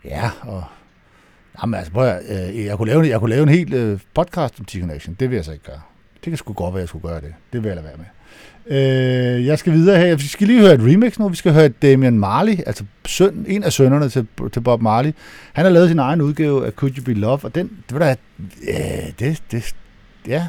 ja, 0.04 0.30
og 0.42 0.64
jamen, 1.62 1.74
altså, 1.74 1.92
prøv 1.92 2.06
at, 2.08 2.50
øh, 2.50 2.64
jeg, 2.64 2.76
kunne 2.76 2.88
lave, 2.88 3.08
jeg 3.08 3.20
kunne 3.20 3.30
lave 3.30 3.42
en 3.42 3.48
hel 3.48 3.74
øh, 3.74 4.00
podcast 4.14 4.60
om 4.60 4.66
T-Connection, 4.70 5.14
det 5.20 5.30
vil 5.30 5.36
jeg 5.36 5.44
så 5.44 5.52
ikke 5.52 5.64
gøre. 5.64 5.80
Det 6.24 6.30
kan 6.30 6.36
sgu 6.36 6.52
godt 6.52 6.74
være, 6.74 6.80
at 6.80 6.82
jeg 6.82 6.88
skulle 6.88 7.08
gøre 7.08 7.20
det. 7.20 7.34
Det 7.52 7.62
vil 7.62 7.68
jeg 7.68 7.76
lade 7.76 7.86
være 7.86 7.96
med. 7.96 8.06
Øh, 8.66 9.46
jeg 9.46 9.58
skal 9.58 9.72
videre 9.72 9.98
her. 9.98 10.16
Vi 10.16 10.26
skal 10.26 10.46
lige 10.46 10.60
høre 10.60 10.74
et 10.74 10.80
remix 10.80 11.18
nu. 11.18 11.28
Vi 11.28 11.36
skal 11.36 11.52
høre 11.52 11.68
Damian 11.68 12.18
Marley, 12.18 12.58
altså 12.66 12.84
søn, 13.06 13.44
en 13.48 13.64
af 13.64 13.72
sønnerne 13.72 14.08
til, 14.08 14.26
til 14.52 14.60
Bob 14.60 14.82
Marley. 14.82 15.12
Han 15.52 15.64
har 15.64 15.72
lavet 15.72 15.88
sin 15.88 15.98
egen 15.98 16.20
udgave 16.20 16.66
af 16.66 16.72
Could 16.72 16.98
You 16.98 17.04
Be 17.04 17.14
Love, 17.14 17.40
og 17.42 17.54
den, 17.54 17.70
det 17.88 17.98
var 17.98 18.04
da, 18.04 18.16
ja, 18.66 19.10
det, 19.18 19.42
det, 19.50 19.74
ja. 20.26 20.32
Yeah. 20.32 20.42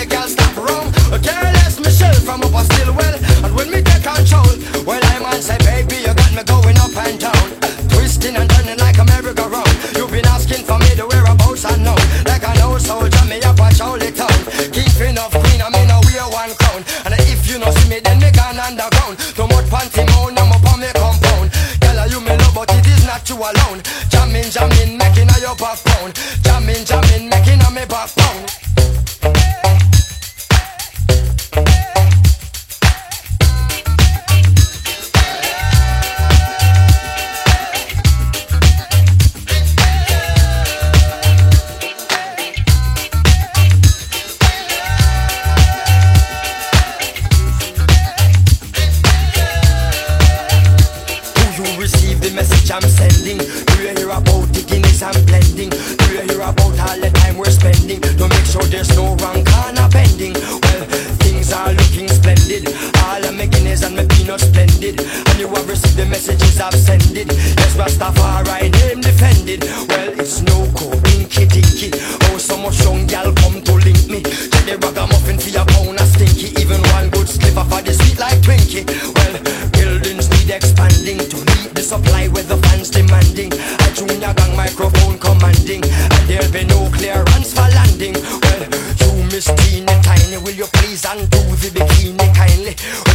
The 0.00 0.06
girl 0.08 0.28
stop 0.28 0.56
wrong. 0.56 0.88
Well, 1.10 1.20
careless 1.20 1.78
Michelle 1.78 2.20
from 2.24 2.40
up 2.40 2.54
a 2.56 2.64
still 2.72 2.92
well. 2.96 3.16
And 3.44 3.52
when 3.54 3.68
me 3.70 3.82
take 3.82 4.02
control, 4.02 4.48
well, 4.88 5.00
I 5.02 5.18
man 5.20 5.40
say, 5.42 5.58
baby, 5.60 6.00
you 6.06 6.14
got 6.14 6.32
me 6.32 6.42
going 6.44 6.78
up 6.80 6.96
and 6.96 7.20
down. 7.20 7.46
Twisting 7.92 8.36
and 8.36 8.48
turning 8.48 8.78
like 8.78 8.96
a 8.96 9.04
merry-go-round. 9.04 9.74
You've 9.96 10.10
been 10.10 10.26
asking 10.26 10.64
for 10.64 10.78
me 10.78 10.90
to 10.96 11.04
whereabouts 11.04 11.64
unknown. 11.64 12.00
Like 12.24 12.44
I 12.44 12.56
know 12.56 12.78
soldier, 12.78 13.24
me 13.28 13.42
up 13.44 13.60
a 13.60 13.68
Charlie 13.76 14.12
town. 14.12 14.40
Keeping 14.72 15.20
of 15.20 15.32
queen, 15.36 15.60
I 15.60 15.68
mean, 15.68 15.90
I 15.92 16.00
wear 16.08 16.26
one 16.32 16.52
crown. 16.56 16.80
And 17.04 17.12
if 17.28 17.44
you 17.48 17.58
not 17.58 17.74
see 17.76 17.88
me, 17.90 18.00
then 18.00 18.20
me 18.20 18.30
gone 18.32 18.56
underground. 18.56 19.20
Too 19.36 19.48
much 19.52 19.68
panty 19.68 20.04
moan, 20.16 20.38
I'm 20.38 20.52
up 20.52 20.64
on 20.64 20.80
me 20.80 20.88
compound. 20.96 21.52
Girl, 21.82 22.00
you 22.08 22.20
me 22.24 22.34
love, 22.40 22.56
but 22.56 22.72
it 22.72 22.86
is 22.88 23.04
not 23.04 23.28
you 23.28 23.36
alone. 23.36 23.84
Jamming, 24.08 24.48
jamming, 24.48 24.96
making 24.96 25.28
a 25.28 25.36
your 25.44 25.56
backbone. 25.60 26.12
Jamming, 26.16 26.39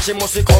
Hacemos 0.05 0.35
músico 0.35 0.54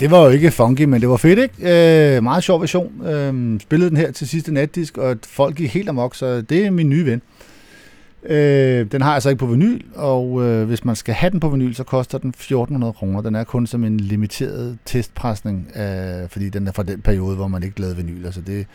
det 0.00 0.10
var 0.10 0.24
jo 0.24 0.28
ikke 0.28 0.50
funky, 0.50 0.82
men 0.82 1.00
det 1.00 1.08
var 1.08 1.16
fedt, 1.16 1.38
ikke? 1.38 2.16
Øh, 2.16 2.22
meget 2.22 2.44
sjov 2.44 2.60
version. 2.60 3.06
Øh, 3.06 3.60
spillede 3.60 3.90
den 3.90 3.96
her 3.96 4.12
til 4.12 4.28
sidste 4.28 4.54
natdisk, 4.54 4.98
og 4.98 5.16
folk 5.26 5.56
gik 5.56 5.70
helt 5.70 5.88
amok, 5.88 6.14
så 6.14 6.40
det 6.40 6.66
er 6.66 6.70
min 6.70 6.88
nye 6.88 7.06
ven. 7.06 7.22
Øh, 8.26 8.86
den 8.92 9.02
har 9.02 9.12
jeg 9.12 9.22
så 9.22 9.28
ikke 9.28 9.40
på 9.40 9.46
vinyl, 9.46 9.80
og 9.94 10.42
øh, 10.42 10.66
hvis 10.66 10.84
man 10.84 10.96
skal 10.96 11.14
have 11.14 11.30
den 11.30 11.40
på 11.40 11.48
vinyl, 11.48 11.74
så 11.74 11.84
koster 11.84 12.18
den 12.18 12.28
1400 12.28 12.92
kroner. 12.92 13.20
Den 13.20 13.34
er 13.34 13.44
kun 13.44 13.66
som 13.66 13.84
en 13.84 14.00
limiteret 14.00 14.78
testpresning, 14.84 15.72
øh, 15.76 16.28
fordi 16.28 16.48
den 16.48 16.68
er 16.68 16.72
fra 16.72 16.82
den 16.82 17.00
periode, 17.00 17.36
hvor 17.36 17.48
man 17.48 17.62
ikke 17.62 17.80
lavede 17.80 17.96
vinyl. 17.96 18.32
Så, 18.32 18.40
det, 18.40 18.66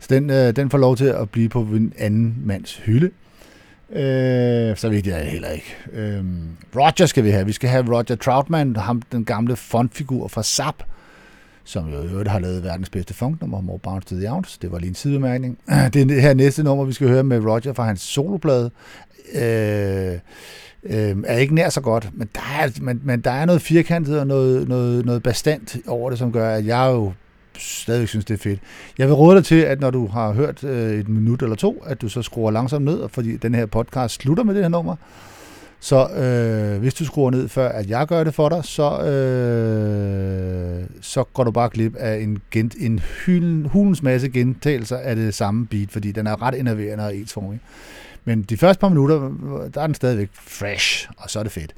så 0.00 0.06
den, 0.10 0.30
øh, 0.30 0.56
den 0.56 0.70
får 0.70 0.78
lov 0.78 0.96
til 0.96 1.04
at 1.04 1.30
blive 1.30 1.48
på 1.48 1.60
en 1.60 1.92
anden 1.98 2.36
mands 2.44 2.76
hylde. 2.76 3.10
Øh, 3.90 4.76
så 4.76 4.88
vigtigt 4.88 5.16
er 5.16 5.20
det 5.20 5.28
heller 5.30 5.48
ikke. 5.48 5.76
Øh, 5.92 6.24
Roger 6.76 7.06
skal 7.06 7.24
vi 7.24 7.30
have. 7.30 7.46
Vi 7.46 7.52
skal 7.52 7.68
have 7.68 7.96
Roger 7.96 8.16
Troutman, 8.16 8.76
ham, 8.76 9.02
den 9.12 9.24
gamle 9.24 9.56
fondfigur 9.56 10.28
fra 10.28 10.42
SAP, 10.42 10.82
som 11.64 11.88
jo 11.88 12.02
i 12.02 12.06
øvrigt 12.06 12.28
har 12.28 12.38
lavet 12.38 12.62
verdens 12.64 12.90
bedste 12.90 13.14
funknummer, 13.14 13.60
More 13.60 13.78
Bounce 13.78 14.08
to 14.08 14.16
the 14.16 14.32
Ounce. 14.32 14.58
Det 14.62 14.72
var 14.72 14.78
lige 14.78 14.88
en 14.88 14.94
sidebemærkning. 14.94 15.58
Det 15.92 16.02
er 16.02 16.06
det 16.06 16.22
her 16.22 16.34
næste 16.34 16.62
nummer, 16.62 16.84
vi 16.84 16.92
skal 16.92 17.08
høre 17.08 17.24
med 17.24 17.44
Roger 17.44 17.72
fra 17.72 17.84
hans 17.84 18.00
soloplade. 18.00 18.70
Øh, 19.34 20.18
øh, 20.84 21.16
er 21.26 21.36
ikke 21.36 21.54
nær 21.54 21.68
så 21.68 21.80
godt, 21.80 22.08
men 22.12 22.28
der 22.34 22.40
er, 22.60 22.68
men, 22.80 23.00
men 23.04 23.20
der 23.20 23.30
er 23.30 23.44
noget 23.44 23.62
firkantet 23.62 24.20
og 24.20 24.26
noget, 24.26 24.68
noget, 24.68 25.06
noget 25.06 25.22
bastant 25.22 25.76
over 25.86 26.10
det, 26.10 26.18
som 26.18 26.32
gør, 26.32 26.54
at 26.54 26.66
jeg 26.66 26.88
jo 26.90 27.12
stadig 27.58 28.08
synes, 28.08 28.24
det 28.24 28.34
er 28.34 28.38
fedt. 28.38 28.60
Jeg 28.98 29.06
vil 29.06 29.14
råde 29.14 29.36
dig 29.36 29.44
til, 29.44 29.60
at 29.60 29.80
når 29.80 29.90
du 29.90 30.06
har 30.06 30.32
hørt 30.32 30.64
øh, 30.64 31.00
et 31.00 31.08
minut 31.08 31.42
eller 31.42 31.56
to, 31.56 31.82
at 31.86 32.02
du 32.02 32.08
så 32.08 32.22
skruer 32.22 32.50
langsomt 32.50 32.84
ned, 32.84 33.08
fordi 33.08 33.36
den 33.36 33.54
her 33.54 33.66
podcast 33.66 34.14
slutter 34.14 34.44
med 34.44 34.54
det 34.54 34.62
her 34.62 34.68
nummer. 34.68 34.96
Så 35.80 36.08
øh, 36.08 36.80
hvis 36.80 36.94
du 36.94 37.04
skruer 37.04 37.30
ned, 37.30 37.48
før 37.48 37.68
at 37.68 37.88
jeg 37.88 38.06
gør 38.06 38.24
det 38.24 38.34
for 38.34 38.48
dig, 38.48 38.64
så, 38.64 39.00
øh, 39.00 40.86
så 41.00 41.24
går 41.24 41.44
du 41.44 41.50
bare 41.50 41.68
glip 41.72 41.96
af 41.96 42.16
en, 42.16 42.38
gen, 42.50 42.70
en 42.80 42.98
hylen, 42.98 43.66
hulens 43.66 44.02
masse 44.02 44.28
gentagelser 44.28 44.96
af 44.96 45.16
det 45.16 45.34
samme 45.34 45.66
beat, 45.66 45.90
fordi 45.90 46.12
den 46.12 46.26
er 46.26 46.42
ret 46.42 46.60
enerverende 46.60 47.04
og 47.04 47.16
ensformig. 47.16 47.60
Men 48.24 48.42
de 48.42 48.56
første 48.56 48.80
par 48.80 48.88
minutter, 48.88 49.30
der 49.74 49.80
er 49.80 49.86
den 49.86 49.94
stadigvæk 49.94 50.28
fresh, 50.34 51.08
og 51.16 51.30
så 51.30 51.38
er 51.38 51.42
det 51.42 51.52
fedt. 51.52 51.74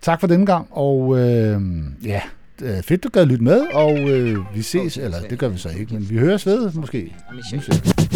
tak 0.00 0.20
for 0.20 0.26
denne 0.26 0.46
gang, 0.46 0.68
og 0.70 1.18
øh, 1.18 1.60
ja, 2.04 2.20
øh, 2.62 2.82
fedt 2.82 3.04
du 3.04 3.08
gad 3.08 3.26
lytte 3.26 3.44
med, 3.44 3.60
og 3.72 3.98
øh, 3.98 4.38
vi 4.54 4.62
ses, 4.62 4.96
eller 4.96 5.20
det 5.30 5.38
gør 5.38 5.48
vi 5.48 5.58
så 5.58 5.68
ikke, 5.68 5.94
men 5.94 6.10
vi 6.10 6.18
høres 6.18 6.46
ved 6.46 6.72
måske. 6.72 7.14
Nu. 7.52 8.13